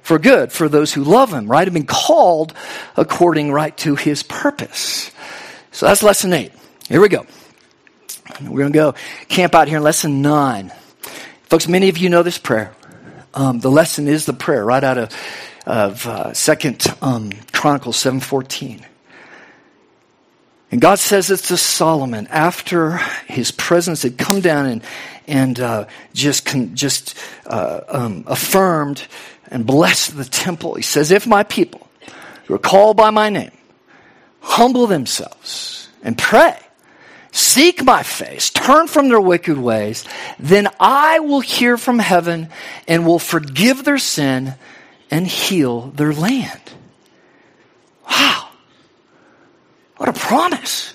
[0.03, 1.65] for good for those who love him, right?
[1.65, 2.53] Have been called
[2.95, 5.09] according right to his purpose.
[5.73, 6.51] So that's lesson eight.
[6.87, 7.25] Here we go.
[8.41, 8.95] We're going to go
[9.27, 10.71] camp out here in lesson nine.
[11.45, 12.75] Folks, many of you know this prayer.
[13.33, 15.11] Um, the lesson is the prayer right out of,
[15.65, 18.83] of uh, Second um, Chronicles 7.14.
[20.71, 24.83] And God says it to Solomon after his presence had come down and,
[25.25, 29.07] and uh, just, con- just uh, um, affirmed
[29.47, 30.75] and blessed the temple.
[30.75, 31.89] He says, If my people
[32.45, 33.51] who are called by my name
[34.43, 36.57] humble themselves and pray,
[37.31, 40.05] seek my face, turn from their wicked ways,
[40.37, 42.49] then I will hear from heaven
[42.87, 44.55] and will forgive their sin
[45.09, 46.61] and heal their land.
[48.07, 48.49] Wow.
[49.97, 50.93] What a promise.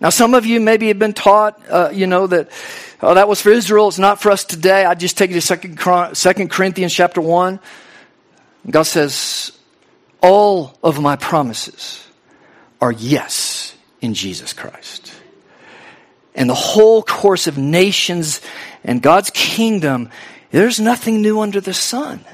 [0.00, 2.50] Now, some of you maybe have been taught, uh, you know, that
[3.02, 3.88] oh, that was for Israel.
[3.88, 4.84] It's not for us today.
[4.84, 5.78] I just take you to Second,
[6.14, 7.58] Second Corinthians chapter one.
[8.68, 9.52] God says,
[10.20, 12.03] "All of my promises
[12.80, 15.12] are yes in Jesus Christ."
[16.34, 18.40] And the whole course of nations
[18.82, 20.10] and God's kingdom,
[20.50, 22.24] there's nothing new under the sun.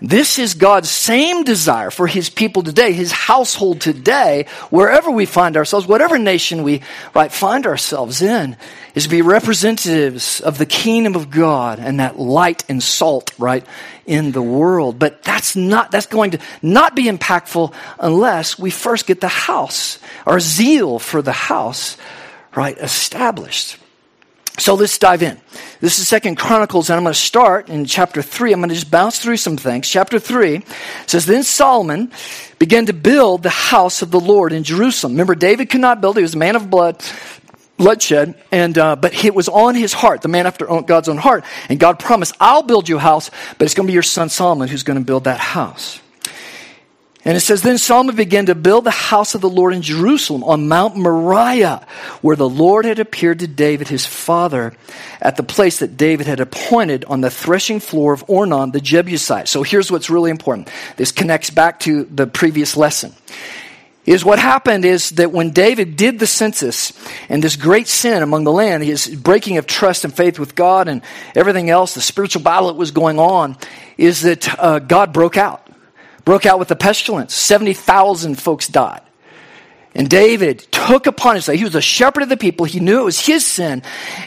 [0.00, 5.56] This is God's same desire for his people today, his household today, wherever we find
[5.56, 6.82] ourselves, whatever nation we
[7.14, 8.58] right, find ourselves in,
[8.94, 13.64] is to be representatives of the kingdom of God and that light and salt, right,
[14.04, 14.98] in the world.
[14.98, 19.98] But that's not, that's going to not be impactful unless we first get the house,
[20.26, 21.96] our zeal for the house,
[22.54, 23.78] right, established.
[24.58, 25.38] So let's dive in.
[25.80, 28.52] This is Second Chronicles, and I'm going to start in chapter three.
[28.52, 29.86] I'm going to just bounce through some things.
[29.86, 30.64] Chapter three
[31.06, 32.10] says, Then Solomon
[32.58, 35.12] began to build the house of the Lord in Jerusalem.
[35.12, 37.04] Remember, David could not build, it, he was a man of blood,
[37.76, 41.44] bloodshed, and uh, but it was on his heart, the man after God's own heart.
[41.68, 44.30] And God promised, I'll build you a house, but it's going to be your son
[44.30, 46.00] Solomon who's going to build that house.
[47.26, 50.44] And it says, Then Solomon began to build the house of the Lord in Jerusalem
[50.44, 51.84] on Mount Moriah,
[52.22, 54.74] where the Lord had appeared to David his father
[55.20, 59.48] at the place that David had appointed on the threshing floor of Ornan the Jebusite.
[59.48, 60.70] So here's what's really important.
[60.96, 63.12] This connects back to the previous lesson.
[64.04, 66.92] Is what happened is that when David did the census
[67.28, 70.86] and this great sin among the land, his breaking of trust and faith with God
[70.86, 71.02] and
[71.34, 73.56] everything else, the spiritual battle that was going on,
[73.98, 75.65] is that uh, God broke out
[76.26, 77.32] broke out with the pestilence.
[77.34, 79.00] 70,000 folks died.
[79.94, 83.04] And David took upon himself, he was a shepherd of the people, he knew it
[83.04, 83.82] was his sin.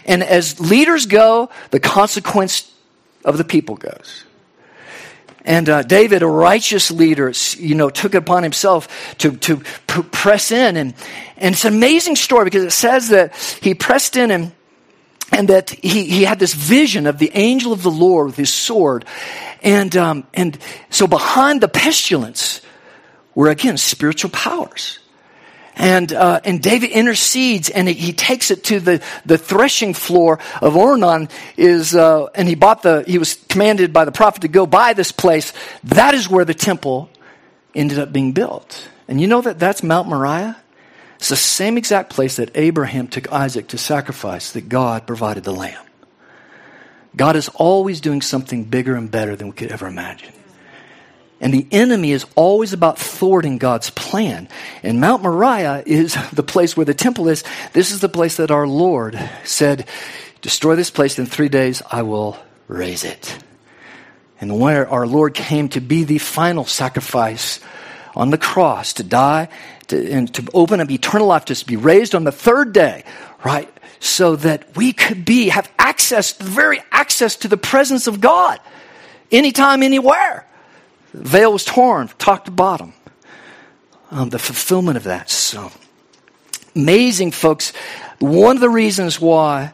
[0.06, 2.72] And as leaders go, the consequence
[3.24, 4.24] of the people goes.
[5.46, 10.04] And uh, David, a righteous leader, you know, took it upon himself to, to p-
[10.12, 10.76] press in.
[10.76, 10.96] And,
[11.38, 14.52] and it's an amazing story because it says that he pressed in and
[15.32, 18.54] and that he, he had this vision of the angel of the Lord with his
[18.54, 19.06] sword.
[19.62, 20.58] And, um, and
[20.89, 22.62] so behind the pestilence
[23.36, 25.00] were again spiritual powers.
[25.76, 30.74] And, uh, and David intercedes and he, takes it to the, the threshing floor of
[30.74, 34.65] Ornan is, uh, and he bought the, he was commanded by the prophet to go
[34.65, 35.54] buy this place.
[35.86, 37.10] That is where the temple
[37.74, 38.89] ended up being built.
[39.08, 40.58] And you know that that's Mount Moriah?
[41.19, 45.51] It's the same exact place that Abraham took Isaac to sacrifice that God provided the
[45.51, 45.86] lamb.
[47.13, 50.32] God is always doing something bigger and better than we could ever imagine.
[51.41, 54.47] And the enemy is always about thwarting God's plan.
[54.82, 57.43] And Mount Moriah is the place where the temple is.
[57.73, 59.88] This is the place that our Lord said,
[60.41, 62.38] Destroy this place in three days, I will
[62.69, 63.38] raise it.
[64.39, 67.60] And where our Lord came to be the final sacrifice
[68.15, 69.50] on the cross, to die
[69.89, 73.04] to, and to open up eternal life, to be raised on the third day,
[73.43, 73.72] right?
[74.00, 78.60] So that we could be, have access, the very access to the presence of God
[79.32, 80.48] anytime, anywhere.
[81.13, 82.93] The veil was torn, top to bottom.
[84.12, 85.30] Um, the fulfillment of that.
[85.30, 85.72] So
[86.76, 87.74] amazing, folks.
[88.19, 89.74] One of the reasons why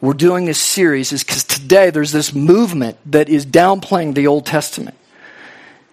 [0.00, 4.46] we're doing this series is because today there's this movement that is downplaying the Old
[4.46, 4.96] Testament.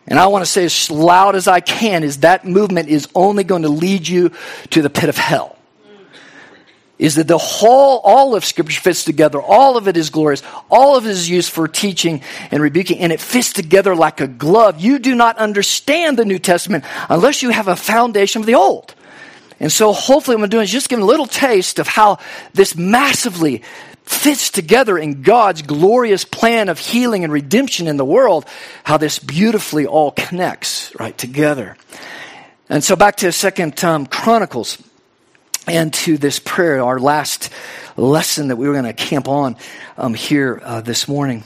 [0.07, 3.43] And I want to say as loud as I can, is that movement is only
[3.43, 4.31] going to lead you
[4.71, 5.57] to the pit of hell.
[6.99, 9.41] Is that the whole, all of Scripture fits together.
[9.41, 10.43] All of it is glorious.
[10.69, 14.27] All of it is used for teaching and rebuking, and it fits together like a
[14.27, 14.79] glove.
[14.79, 18.93] You do not understand the New Testament unless you have a foundation of the Old.
[19.59, 22.19] And so hopefully what I'm doing is just giving a little taste of how
[22.53, 23.63] this massively
[24.03, 28.45] fits together in God's glorious plan of healing and redemption in the world,
[28.83, 31.77] how this beautifully all connects right together.
[32.69, 34.77] And so back to Second um, Chronicles
[35.67, 37.49] and to this prayer, our last
[37.95, 39.55] lesson that we were going to camp on
[39.97, 41.43] um, here uh, this morning.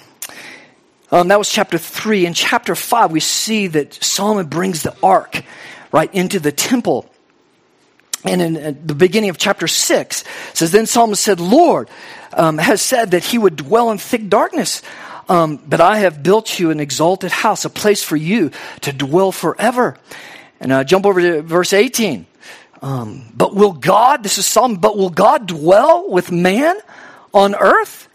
[1.11, 2.25] Um, that was chapter three.
[2.25, 5.43] In chapter five, we see that Solomon brings the ark
[5.91, 7.09] right into the temple.
[8.23, 11.89] And in the beginning of chapter 6 says, Then Solomon said, Lord
[12.33, 14.81] um, has said that he would dwell in thick darkness.
[15.29, 18.51] Um, but I have built you an exalted house, a place for you
[18.81, 19.97] to dwell forever.
[20.59, 22.25] And uh, jump over to verse 18.
[22.81, 26.77] Um, but will God, this is Solomon, but will God dwell with man
[27.33, 28.06] on earth?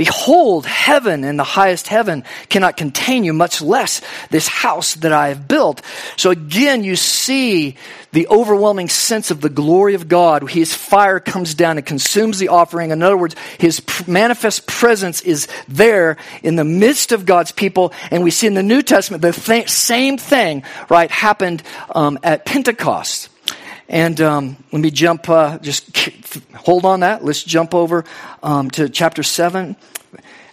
[0.00, 5.28] Behold, heaven and the highest heaven cannot contain you, much less this house that I
[5.28, 5.82] have built.
[6.16, 7.76] So again, you see
[8.12, 10.48] the overwhelming sense of the glory of God.
[10.48, 12.92] His fire comes down and consumes the offering.
[12.92, 17.92] In other words, His manifest presence is there in the midst of God's people.
[18.10, 21.62] And we see in the New Testament the th- same thing, right, happened
[21.94, 23.29] um, at Pentecost.
[23.90, 25.96] And um, let me jump, uh, just
[26.54, 27.24] hold on that.
[27.24, 28.04] Let's jump over
[28.40, 29.74] um, to chapter 7.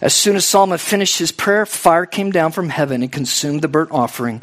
[0.00, 3.68] As soon as Solomon finished his prayer, fire came down from heaven and consumed the
[3.68, 4.42] burnt offering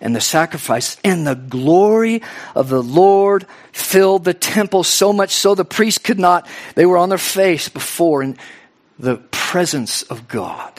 [0.00, 0.96] and the sacrifice.
[1.04, 2.20] And the glory
[2.56, 6.98] of the Lord filled the temple so much so the priests could not, they were
[6.98, 8.36] on their face before in
[8.98, 10.72] the presence of God.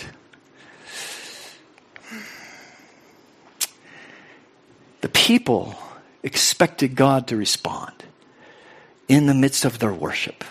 [4.99, 5.77] The people
[6.23, 7.91] expected God to respond
[9.07, 10.43] in the midst of their worship.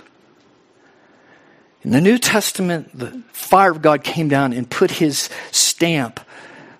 [1.82, 6.20] In the New Testament, the fire of God came down and put his stamp,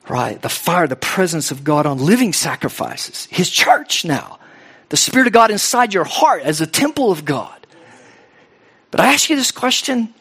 [0.09, 0.41] right?
[0.41, 3.27] The fire, the presence of God on living sacrifices.
[3.31, 4.39] His church now.
[4.91, 7.67] The Spirit of God inside your heart as a temple of God.
[8.91, 10.15] But I ask you this question.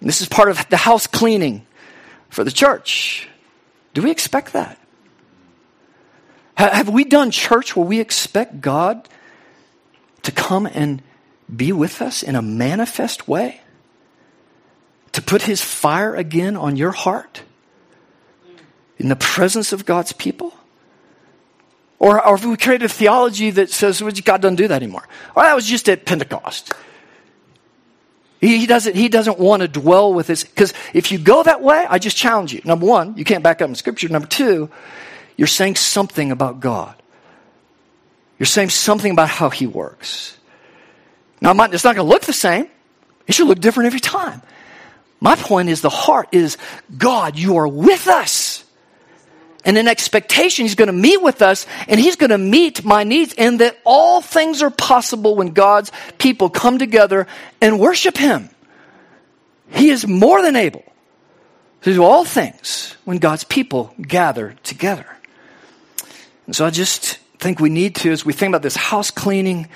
[0.00, 1.66] this is part of the house cleaning
[2.30, 3.28] for the church.
[3.94, 4.78] Do we expect that?
[6.58, 9.08] Have we done church where we expect God
[10.22, 11.00] to come and
[11.54, 13.60] be with us in a manifest way?
[15.12, 17.42] To put his fire again on your heart?
[18.98, 20.52] In the presence of God's people?
[22.00, 25.06] Or, or have we created a theology that says, well, God doesn't do that anymore?
[25.36, 26.72] Or that was just at Pentecost.
[28.40, 30.42] He, he doesn't, he doesn't want to dwell with this.
[30.42, 32.60] Because if you go that way, I just challenge you.
[32.64, 34.08] Number one, you can't back up in Scripture.
[34.08, 34.70] Number two,
[35.38, 36.94] you're saying something about God.
[38.38, 40.36] You're saying something about how He works.
[41.40, 42.68] Now, it's not going to look the same.
[43.28, 44.42] It should look different every time.
[45.20, 46.58] My point is the heart is
[46.96, 48.64] God, you are with us.
[49.64, 53.04] And in expectation, He's going to meet with us and He's going to meet my
[53.04, 57.28] needs, and that all things are possible when God's people come together
[57.60, 58.50] and worship Him.
[59.70, 60.84] He is more than able
[61.82, 65.06] to do all things when God's people gather together.
[66.48, 69.68] And so I just think we need to, as we think about this house cleaning,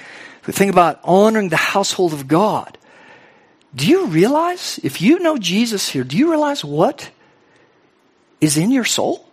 [0.47, 2.79] we think about honoring the household of God.
[3.75, 7.11] Do you realize, if you know Jesus here, do you realize what
[8.41, 9.27] is in your soul?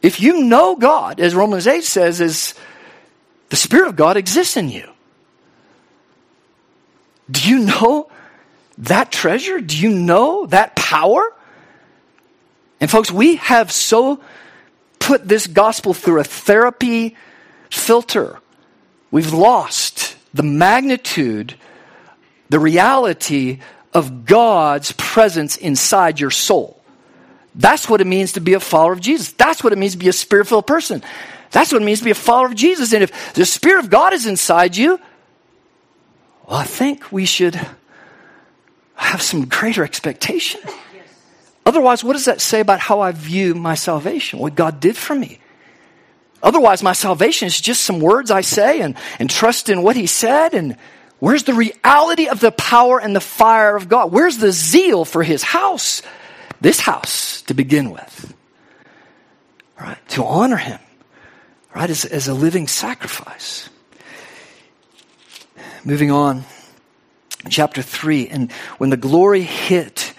[0.00, 2.54] If you know God, as Romans 8 says, is
[3.50, 4.88] the Spirit of God exists in you.
[7.30, 8.10] Do you know
[8.78, 9.60] that treasure?
[9.60, 11.22] Do you know that power?
[12.80, 14.18] And folks, we have so
[15.02, 17.16] put this gospel through a therapy
[17.70, 18.38] filter.
[19.10, 21.54] We've lost the magnitude,
[22.48, 23.58] the reality
[23.92, 26.82] of God's presence inside your soul.
[27.54, 29.32] That's what it means to be a follower of Jesus.
[29.32, 31.02] That's what it means to be a spirit filled person.
[31.50, 32.94] That's what it means to be a follower of Jesus.
[32.94, 34.98] And if the Spirit of God is inside you,
[36.48, 37.60] well, I think we should
[38.94, 40.60] have some greater expectation.
[41.64, 45.14] Otherwise, what does that say about how I view my salvation, what God did for
[45.14, 45.38] me?
[46.42, 50.06] Otherwise, my salvation is just some words I say and, and trust in what He
[50.06, 50.54] said.
[50.54, 50.76] And
[51.20, 54.10] where's the reality of the power and the fire of God?
[54.10, 56.02] Where's the zeal for His house?
[56.60, 58.34] This house to begin with.
[59.80, 59.98] Right?
[60.10, 60.80] To honor Him,
[61.74, 61.88] right?
[61.88, 63.68] As, as a living sacrifice.
[65.84, 66.44] Moving on,
[67.48, 68.28] chapter 3.
[68.28, 70.11] And when the glory hit,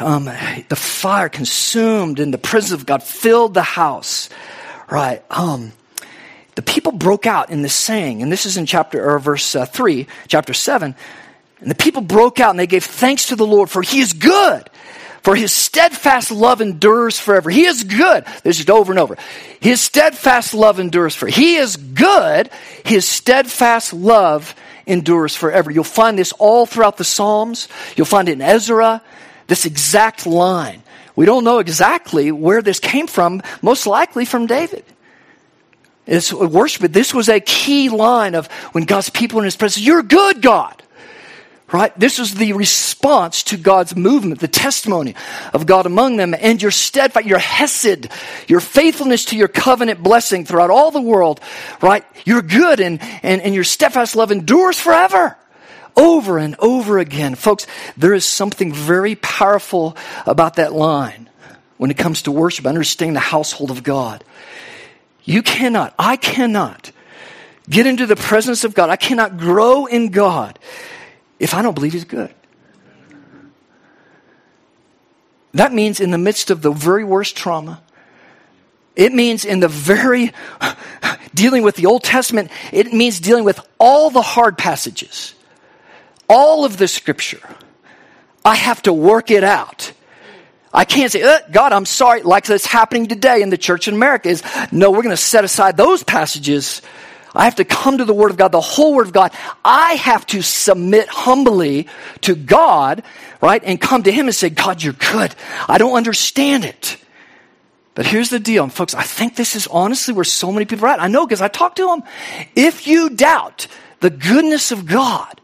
[0.00, 4.28] um, the fire consumed and the presence of God filled the house,
[4.90, 5.22] right?
[5.30, 5.72] Um,
[6.54, 9.66] the people broke out in this saying, and this is in chapter or verse uh,
[9.66, 10.94] three, chapter seven.
[11.60, 14.12] And the people broke out and they gave thanks to the Lord, for He is
[14.12, 14.68] good.
[15.22, 17.50] For his steadfast love endures forever.
[17.50, 18.24] He is good.
[18.42, 19.18] This is over and over.
[19.60, 21.36] His steadfast love endures forever.
[21.36, 22.48] He is good.
[22.86, 24.54] His steadfast love
[24.86, 25.70] endures forever.
[25.70, 27.68] You'll find this all throughout the Psalms.
[27.96, 29.02] You'll find it in Ezra
[29.50, 30.80] this exact line.
[31.16, 34.84] We don't know exactly where this came from, most likely from David.
[36.06, 40.04] It's worship, this was a key line of when God's people in his presence, you're
[40.04, 40.80] good, God.
[41.72, 41.96] Right?
[41.98, 45.16] This was the response to God's movement, the testimony
[45.52, 48.08] of God among them, and your steadfast, your hesed,
[48.46, 51.40] your faithfulness to your covenant blessing throughout all the world,
[51.80, 52.04] right?
[52.24, 55.36] You're good and, and, and your steadfast love endures forever
[56.00, 57.34] over and over again.
[57.34, 61.28] Folks, there is something very powerful about that line
[61.76, 64.24] when it comes to worship, understanding the household of God.
[65.24, 66.90] You cannot, I cannot
[67.68, 68.88] get into the presence of God.
[68.88, 70.58] I cannot grow in God
[71.38, 72.34] if I don't believe He's good.
[75.52, 77.82] That means in the midst of the very worst trauma,
[78.96, 80.32] it means in the very
[81.34, 85.34] dealing with the Old Testament, it means dealing with all the hard passages
[86.30, 87.42] all of the scripture.
[88.44, 89.92] I have to work it out.
[90.72, 93.94] I can't say, uh, God, I'm sorry, like that's happening today in the church in
[93.94, 96.80] America is, no, we're going to set aside those passages.
[97.34, 99.32] I have to come to the Word of God, the whole Word of God.
[99.64, 101.88] I have to submit humbly
[102.22, 103.02] to God,
[103.42, 103.62] right?
[103.64, 105.34] And come to Him and say, God, you're good.
[105.68, 106.96] I don't understand it.
[107.96, 110.86] But here's the deal, and folks, I think this is honestly where so many people
[110.86, 111.02] are at.
[111.02, 112.04] I know because I talk to them.
[112.54, 113.66] If you doubt
[113.98, 115.39] the goodness of God,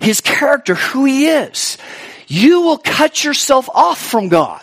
[0.00, 1.78] his character, who he is,
[2.26, 4.62] you will cut yourself off from God.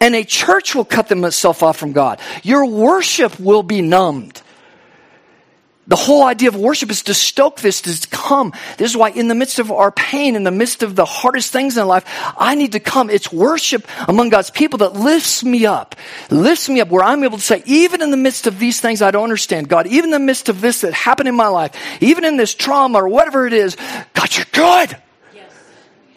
[0.00, 2.20] And a church will cut themselves off from God.
[2.42, 4.42] Your worship will be numbed.
[5.86, 8.52] The whole idea of worship is to stoke this, to come.
[8.78, 11.52] This is why, in the midst of our pain, in the midst of the hardest
[11.52, 12.04] things in life,
[12.38, 13.10] I need to come.
[13.10, 15.94] It's worship among God's people that lifts me up,
[16.30, 19.02] lifts me up, where I'm able to say, even in the midst of these things
[19.02, 21.76] I don't understand, God, even in the midst of this that happened in my life,
[22.00, 23.76] even in this trauma or whatever it is,
[24.14, 24.96] God, you're good.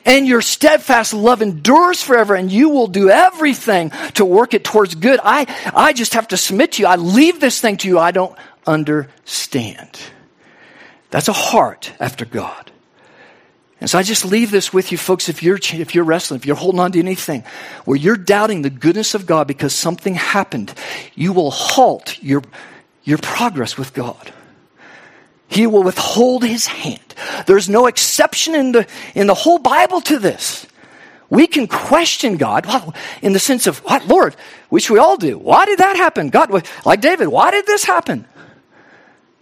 [0.07, 4.93] And your steadfast love endures forever, and you will do everything to work it towards
[4.93, 5.19] good.
[5.21, 6.87] I, I just have to submit to you.
[6.87, 7.97] I leave this thing to you.
[7.97, 8.37] I don't
[8.67, 9.99] understand.
[11.15, 12.71] That's a heart after God.
[13.79, 15.29] And so I just leave this with you, folks.
[15.29, 17.45] If you're, if you're wrestling, if you're holding on to anything
[17.85, 20.73] where you're doubting the goodness of God because something happened,
[21.13, 22.41] you will halt your,
[23.05, 24.33] your progress with God.
[25.47, 27.15] He will withhold his hand.
[27.47, 30.67] There's no exception in the, in the whole Bible to this.
[31.29, 32.67] We can question God
[33.21, 34.35] in the sense of, what, Lord,
[34.67, 35.37] which we all do.
[35.37, 36.27] Why did that happen?
[36.27, 36.51] God,
[36.85, 38.27] like David, why did this happen?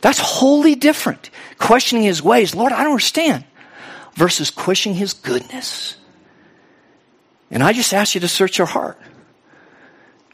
[0.03, 1.29] That's wholly different.
[1.57, 3.45] Questioning his ways, Lord, I don't understand,
[4.15, 5.95] versus questioning his goodness.
[7.49, 8.99] And I just ask you to search your heart.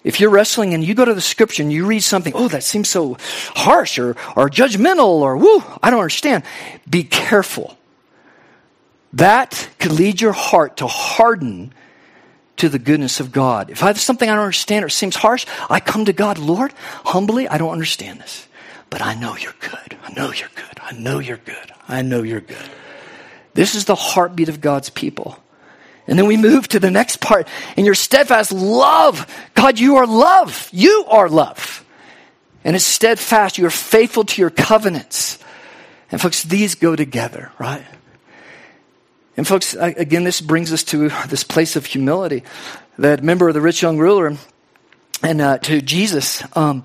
[0.04, 2.64] If you're wrestling and you go to the scripture and you read something, oh, that
[2.64, 3.18] seems so
[3.56, 6.46] harsh or, or judgmental or woo, I don't understand.
[6.90, 7.78] Be careful.
[9.14, 11.76] That could lead your heart to harden
[12.58, 13.70] to the goodness of God.
[13.70, 16.74] If I have something I don't understand or seems harsh, I come to God, Lord,
[17.06, 18.48] humbly, I don't understand this
[18.90, 19.98] but I know you're good.
[20.04, 20.80] I know you're good.
[20.82, 21.72] I know you're good.
[21.88, 22.70] I know you're good.
[23.54, 25.38] This is the heartbeat of God's people.
[26.08, 27.48] And then we move to the next part.
[27.78, 30.70] In your steadfast love, God, you are love.
[30.72, 31.86] You are love.
[32.64, 33.58] And it's steadfast.
[33.58, 35.38] You are faithful to your covenants.
[36.12, 37.86] And folks, these go together, right?
[39.38, 42.44] And folks, again, this brings us to this place of humility.
[42.98, 44.36] That member of the rich young ruler
[45.22, 46.44] and uh, to Jesus.
[46.58, 46.84] Um,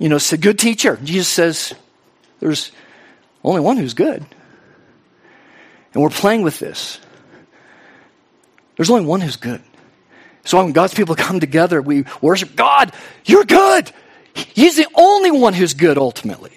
[0.00, 0.98] you know, it's a good teacher.
[1.04, 1.74] Jesus says
[2.40, 2.72] there's
[3.44, 4.24] only one who's good.
[5.92, 6.98] And we're playing with this.
[8.76, 9.62] There's only one who's good.
[10.44, 12.94] So when God's people come together, we worship God.
[13.26, 13.92] You're good.
[14.32, 16.52] He's the only one who's good ultimately.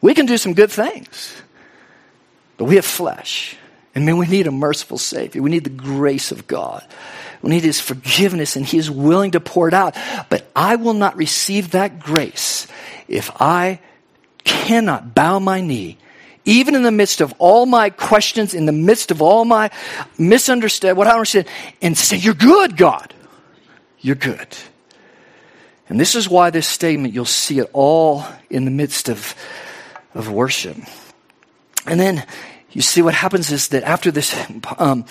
[0.00, 1.36] We can do some good things,
[2.56, 3.56] but we have flesh.
[3.94, 5.42] And man, we need a merciful Savior.
[5.42, 6.82] We need the grace of God.
[7.42, 9.96] We need His forgiveness, and He is willing to pour it out.
[10.28, 12.66] But I will not receive that grace
[13.08, 13.80] if I
[14.44, 15.98] cannot bow my knee,
[16.44, 19.70] even in the midst of all my questions, in the midst of all my
[20.18, 21.46] misunderstand, what I understand,
[21.80, 23.14] and say, You're good, God.
[24.00, 24.56] You're good.
[25.88, 29.34] And this is why this statement, you'll see it all in the midst of,
[30.14, 30.76] of worship.
[31.84, 32.24] And then
[32.70, 34.34] you see what happens is that after this
[34.78, 35.04] um,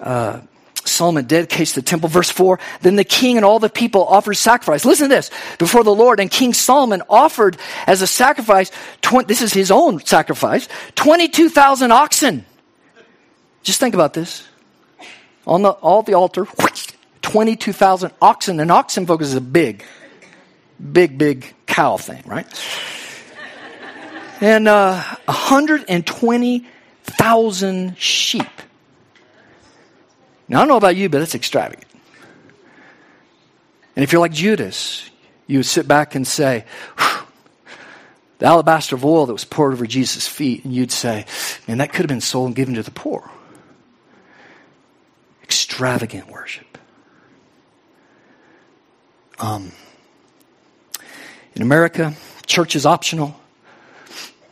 [0.00, 0.40] uh,
[0.84, 2.08] Solomon dedicates the temple.
[2.08, 4.84] Verse 4 Then the king and all the people offered sacrifice.
[4.84, 6.20] Listen to this before the Lord.
[6.20, 7.56] And King Solomon offered
[7.86, 8.70] as a sacrifice,
[9.02, 12.44] 20, this is his own sacrifice, 22,000 oxen.
[13.62, 14.46] Just think about this.
[15.46, 16.46] On the, all the altar,
[17.22, 18.60] 22,000 oxen.
[18.60, 19.82] And oxen, folks, is a big,
[20.92, 22.46] big, big cow thing, right?
[24.40, 28.46] and uh, 120,000 sheep.
[30.48, 31.86] Now, I don't know about you, but it's extravagant.
[33.96, 35.08] And if you're like Judas,
[35.46, 36.64] you would sit back and say,
[38.38, 41.26] the alabaster of oil that was poured over Jesus' feet, and you'd say,
[41.66, 43.30] man, that could have been sold and given to the poor.
[45.42, 46.76] Extravagant worship.
[49.38, 49.72] Um,
[51.54, 52.14] in America,
[52.46, 53.38] church is optional.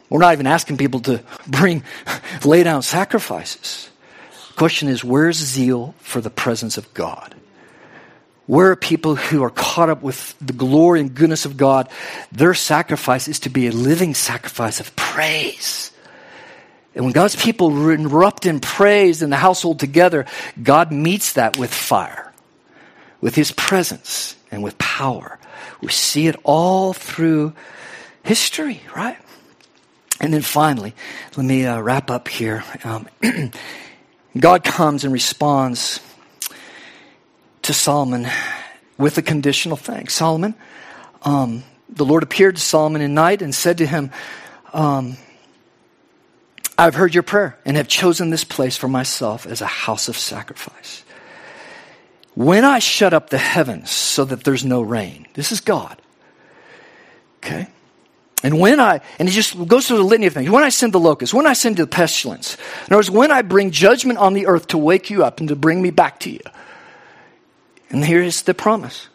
[0.09, 1.83] We're not even asking people to bring,
[2.45, 3.91] lay down sacrifices.
[4.63, 7.35] Question is, where's zeal for the presence of God?
[8.47, 11.89] Where are people who are caught up with the glory and goodness of God?
[12.31, 15.91] Their sacrifice is to be a living sacrifice of praise.
[16.95, 20.27] And when God's people erupt in praise in the household together,
[20.63, 22.33] God meets that with fire,
[23.21, 25.41] with His presence, and with power.
[25.81, 27.53] We see it all through
[28.23, 29.19] history, right?
[30.21, 30.95] And then finally,
[31.37, 32.63] let me uh, wrap up here.
[32.85, 33.09] Um,
[34.39, 36.01] God comes and responds
[37.63, 38.27] to Solomon
[38.97, 40.15] with a conditional thanks.
[40.15, 40.55] Solomon,
[41.23, 44.11] um, the Lord appeared to Solomon in night and said to him,
[44.73, 45.17] um,
[46.79, 50.17] I've heard your prayer and have chosen this place for myself as a house of
[50.17, 51.05] sacrifice.
[52.35, 56.01] When I shut up the heavens so that there's no rain, this is God.
[57.39, 57.69] Okay?
[58.43, 60.51] And when I, and he just goes through the litany of things.
[60.51, 62.57] When I send the locust, when I send the pestilence.
[62.87, 65.49] In other words, when I bring judgment on the earth to wake you up and
[65.49, 66.41] to bring me back to you.
[67.91, 69.09] And here is the promise.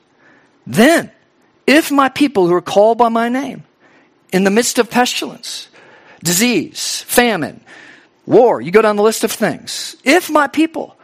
[0.65, 1.11] Then,
[1.65, 3.63] if my people who are called by my name,
[4.31, 5.67] in the midst of pestilence,
[6.23, 7.61] disease, famine,
[8.25, 9.95] war, you go down the list of things.
[10.03, 10.97] If my people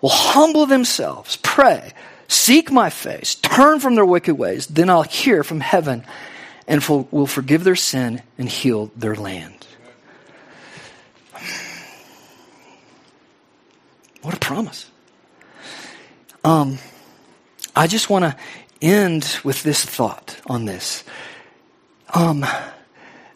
[0.00, 1.92] will humble themselves, pray,
[2.28, 6.04] seek my face, turn from their wicked ways, then I'll hear from heaven
[6.70, 9.66] and will forgive their sin and heal their land.
[14.22, 14.88] What a promise.
[16.44, 16.78] Um,
[17.74, 18.36] I just want to
[18.80, 21.02] end with this thought on this.
[22.14, 22.46] Um,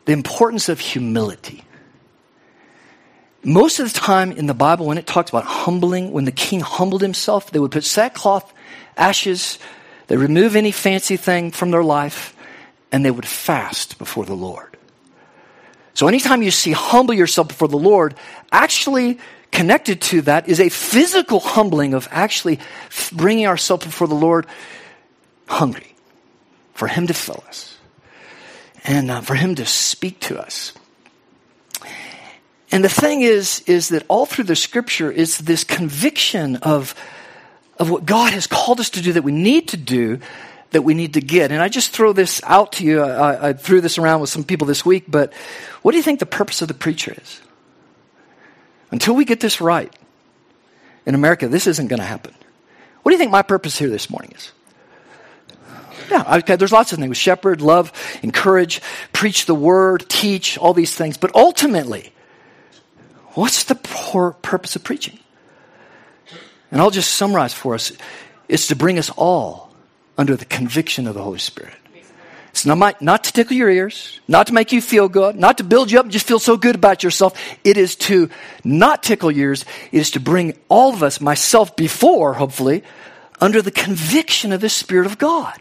[0.05, 1.64] the importance of humility.
[3.43, 6.61] Most of the time in the Bible, when it talks about humbling, when the king
[6.61, 8.55] humbled himself, they would put sackcloth,
[8.97, 9.59] ashes,
[10.07, 12.34] they remove any fancy thing from their life,
[12.95, 14.76] and they would fast before the Lord.
[15.95, 18.14] So anytime you see humble yourself before the Lord,
[18.53, 19.18] actually
[19.51, 22.61] connected to that is a physical humbling of actually
[23.11, 24.47] bringing ourselves before the Lord
[25.49, 25.97] hungry
[26.74, 27.76] for Him to fill us
[28.84, 30.72] and uh, for Him to speak to us.
[32.70, 36.95] And the thing is, is that all through the scripture is this conviction of,
[37.76, 40.20] of what God has called us to do that we need to do,
[40.74, 41.50] that we need to get.
[41.50, 43.00] And I just throw this out to you.
[43.00, 45.32] I, I threw this around with some people this week, but
[45.82, 47.40] what do you think the purpose of the preacher is?
[48.90, 49.92] Until we get this right
[51.06, 52.34] in America, this isn't going to happen.
[53.02, 54.52] What do you think my purpose here this morning is?
[56.10, 57.16] Yeah, okay, there's lots of things.
[57.16, 57.90] Shepherd, love,
[58.22, 61.16] encourage, preach the word, teach, all these things.
[61.16, 62.12] But ultimately,
[63.34, 65.18] What's the purpose of preaching?
[66.70, 67.92] And I'll just summarize for us
[68.48, 69.63] it's to bring us all
[70.16, 71.74] under the conviction of the Holy Spirit.
[72.50, 75.64] It's not, not to tickle your ears, not to make you feel good, not to
[75.64, 77.36] build you up and just feel so good about yourself.
[77.64, 78.30] It is to
[78.62, 79.64] not tickle your ears.
[79.90, 82.84] It is to bring all of us, myself before, hopefully,
[83.40, 85.60] under the conviction of the Spirit of God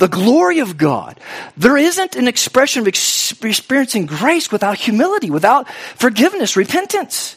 [0.00, 1.20] the glory of God.
[1.56, 7.36] There isn't an expression of experiencing grace without humility, without forgiveness, repentance.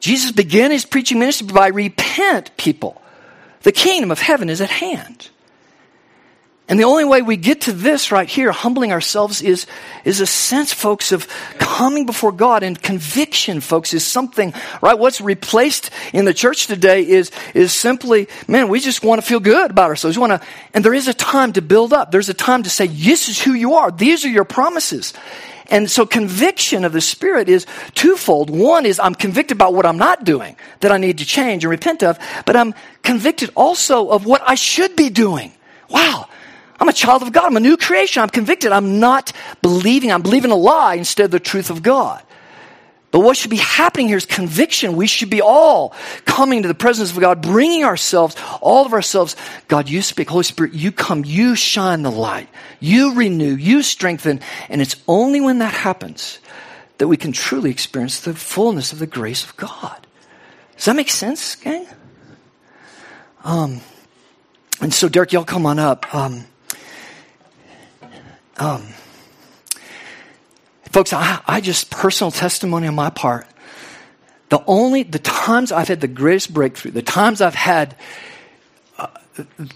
[0.00, 3.00] Jesus began his preaching ministry by repent, people.
[3.62, 5.28] The kingdom of heaven is at hand.
[6.68, 9.66] And the only way we get to this right here, humbling ourselves, is,
[10.04, 11.26] is a sense, folks, of
[11.58, 12.62] coming before God.
[12.62, 14.52] And conviction, folks, is something,
[14.82, 14.98] right?
[14.98, 19.40] What's replaced in the church today is, is simply, man, we just want to feel
[19.40, 20.18] good about ourselves.
[20.18, 22.10] We want to, and there is a time to build up.
[22.10, 23.90] There's a time to say, this is who you are.
[23.90, 25.14] These are your promises.
[25.70, 28.50] And so conviction of the Spirit is twofold.
[28.50, 31.70] One is I'm convicted about what I'm not doing that I need to change and
[31.70, 35.52] repent of, but I'm convicted also of what I should be doing.
[35.88, 36.28] Wow.
[36.80, 37.46] I'm a child of God.
[37.46, 38.22] I'm a new creation.
[38.22, 38.72] I'm convicted.
[38.72, 40.12] I'm not believing.
[40.12, 42.22] I'm believing a lie instead of the truth of God.
[43.10, 44.94] But what should be happening here is conviction.
[44.94, 45.94] We should be all
[46.26, 49.34] coming to the presence of God, bringing ourselves, all of ourselves.
[49.66, 50.28] God, you speak.
[50.28, 51.24] Holy Spirit, you come.
[51.24, 52.48] You shine the light.
[52.80, 53.54] You renew.
[53.56, 54.40] You strengthen.
[54.68, 56.38] And it's only when that happens
[56.98, 60.06] that we can truly experience the fullness of the grace of God.
[60.76, 61.86] Does that make sense, gang?
[63.42, 63.80] Um,
[64.80, 66.14] and so, Derek, y'all come on up.
[66.14, 66.44] Um,
[68.58, 68.86] um,
[70.90, 73.46] folks, I, I just personal testimony on my part.
[74.48, 77.96] The only the times I've had the greatest breakthrough, the times I've had
[78.98, 79.08] uh,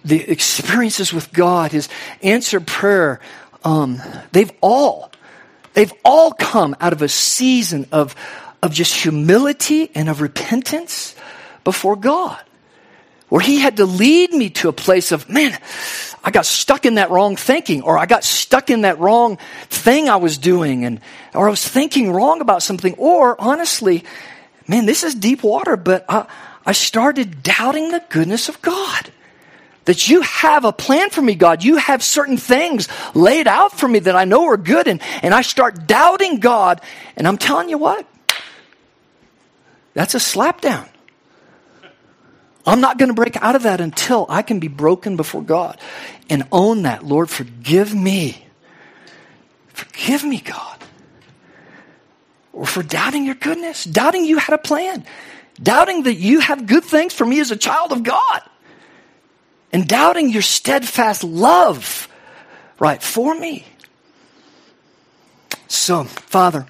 [0.04, 1.88] the experiences with God, His
[2.22, 3.20] answered prayer,
[3.64, 4.00] um,
[4.32, 5.12] they've all
[5.74, 8.14] they've all come out of a season of
[8.62, 11.14] of just humility and of repentance
[11.64, 12.40] before God
[13.32, 15.58] where he had to lead me to a place of, man,
[16.22, 19.38] I got stuck in that wrong thinking, or I got stuck in that wrong
[19.70, 21.00] thing I was doing, and,
[21.32, 24.04] or I was thinking wrong about something, or honestly,
[24.68, 26.26] man, this is deep water, but I,
[26.66, 29.10] I started doubting the goodness of God.
[29.86, 31.64] That you have a plan for me, God.
[31.64, 35.32] You have certain things laid out for me that I know are good, and, and
[35.32, 36.82] I start doubting God,
[37.16, 38.06] and I'm telling you what,
[39.94, 40.86] that's a slapdown.
[42.66, 45.80] I'm not going to break out of that until I can be broken before God
[46.30, 47.04] and own that.
[47.04, 48.44] Lord, forgive me.
[49.68, 50.78] Forgive me, God.
[52.52, 55.04] Or for doubting your goodness, doubting you had a plan,
[55.60, 58.42] doubting that you have good things for me as a child of God,
[59.72, 62.06] and doubting your steadfast love,
[62.78, 63.66] right, for me.
[65.66, 66.66] So, Father,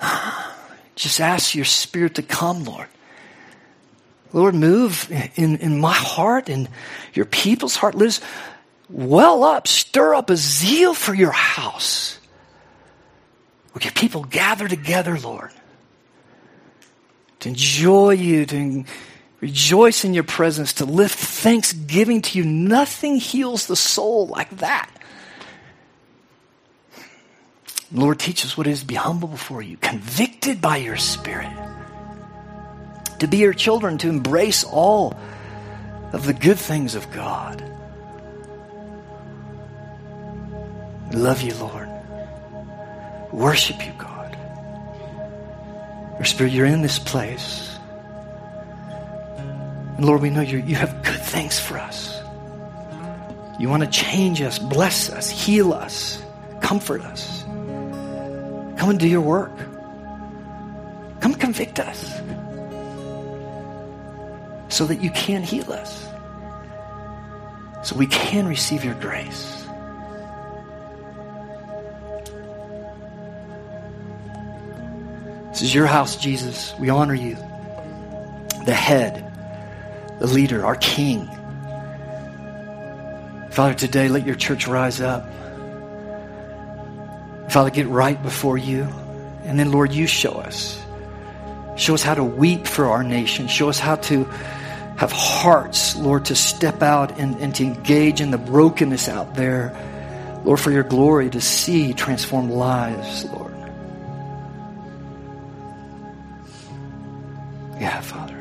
[0.94, 2.86] just ask your Spirit to come, Lord
[4.32, 6.68] Lord, move in, in my heart and
[7.14, 7.94] your people's heart.
[7.94, 8.20] Liz,
[8.90, 12.18] well up, stir up a zeal for your house.
[13.74, 15.52] Would your people gather together, Lord,
[17.40, 18.84] to enjoy you, to
[19.40, 22.44] rejoice in your presence, to lift thanksgiving to you.
[22.44, 24.90] Nothing heals the soul like that.
[27.90, 31.48] Lord, teach us what it is to be humble before you, convicted by your Spirit
[33.18, 35.16] to be your children, to embrace all
[36.12, 37.62] of the good things of God.
[41.12, 41.88] Love you, Lord.
[43.32, 44.36] Worship you, God.
[46.14, 47.76] Your Spirit, you're in this place.
[49.96, 52.20] And Lord, we know you you have good things for us.
[53.58, 56.22] You want to change us, bless us, heal us,
[56.60, 57.42] comfort us.
[58.78, 59.56] Come and do your work.
[61.20, 62.20] Come convict us
[64.68, 66.06] so that you can heal us,
[67.82, 69.66] so we can receive your grace.
[75.50, 76.72] This is your house, Jesus.
[76.78, 77.34] We honor you,
[78.64, 79.24] the head,
[80.20, 81.26] the leader, our king.
[83.50, 85.26] Father, today let your church rise up.
[87.50, 88.82] Father, get right before you.
[89.42, 90.80] And then, Lord, you show us.
[91.76, 93.48] Show us how to weep for our nation.
[93.48, 94.28] Show us how to
[94.98, 99.72] have hearts, Lord, to step out and, and to engage in the brokenness out there.
[100.44, 103.54] Lord, for your glory to see transformed lives, Lord.
[107.80, 108.36] Yeah, Father.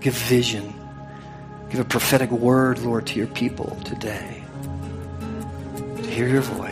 [0.00, 0.74] Give vision.
[1.70, 4.42] Give a prophetic word, Lord, to your people today.
[5.98, 6.71] To hear your voice.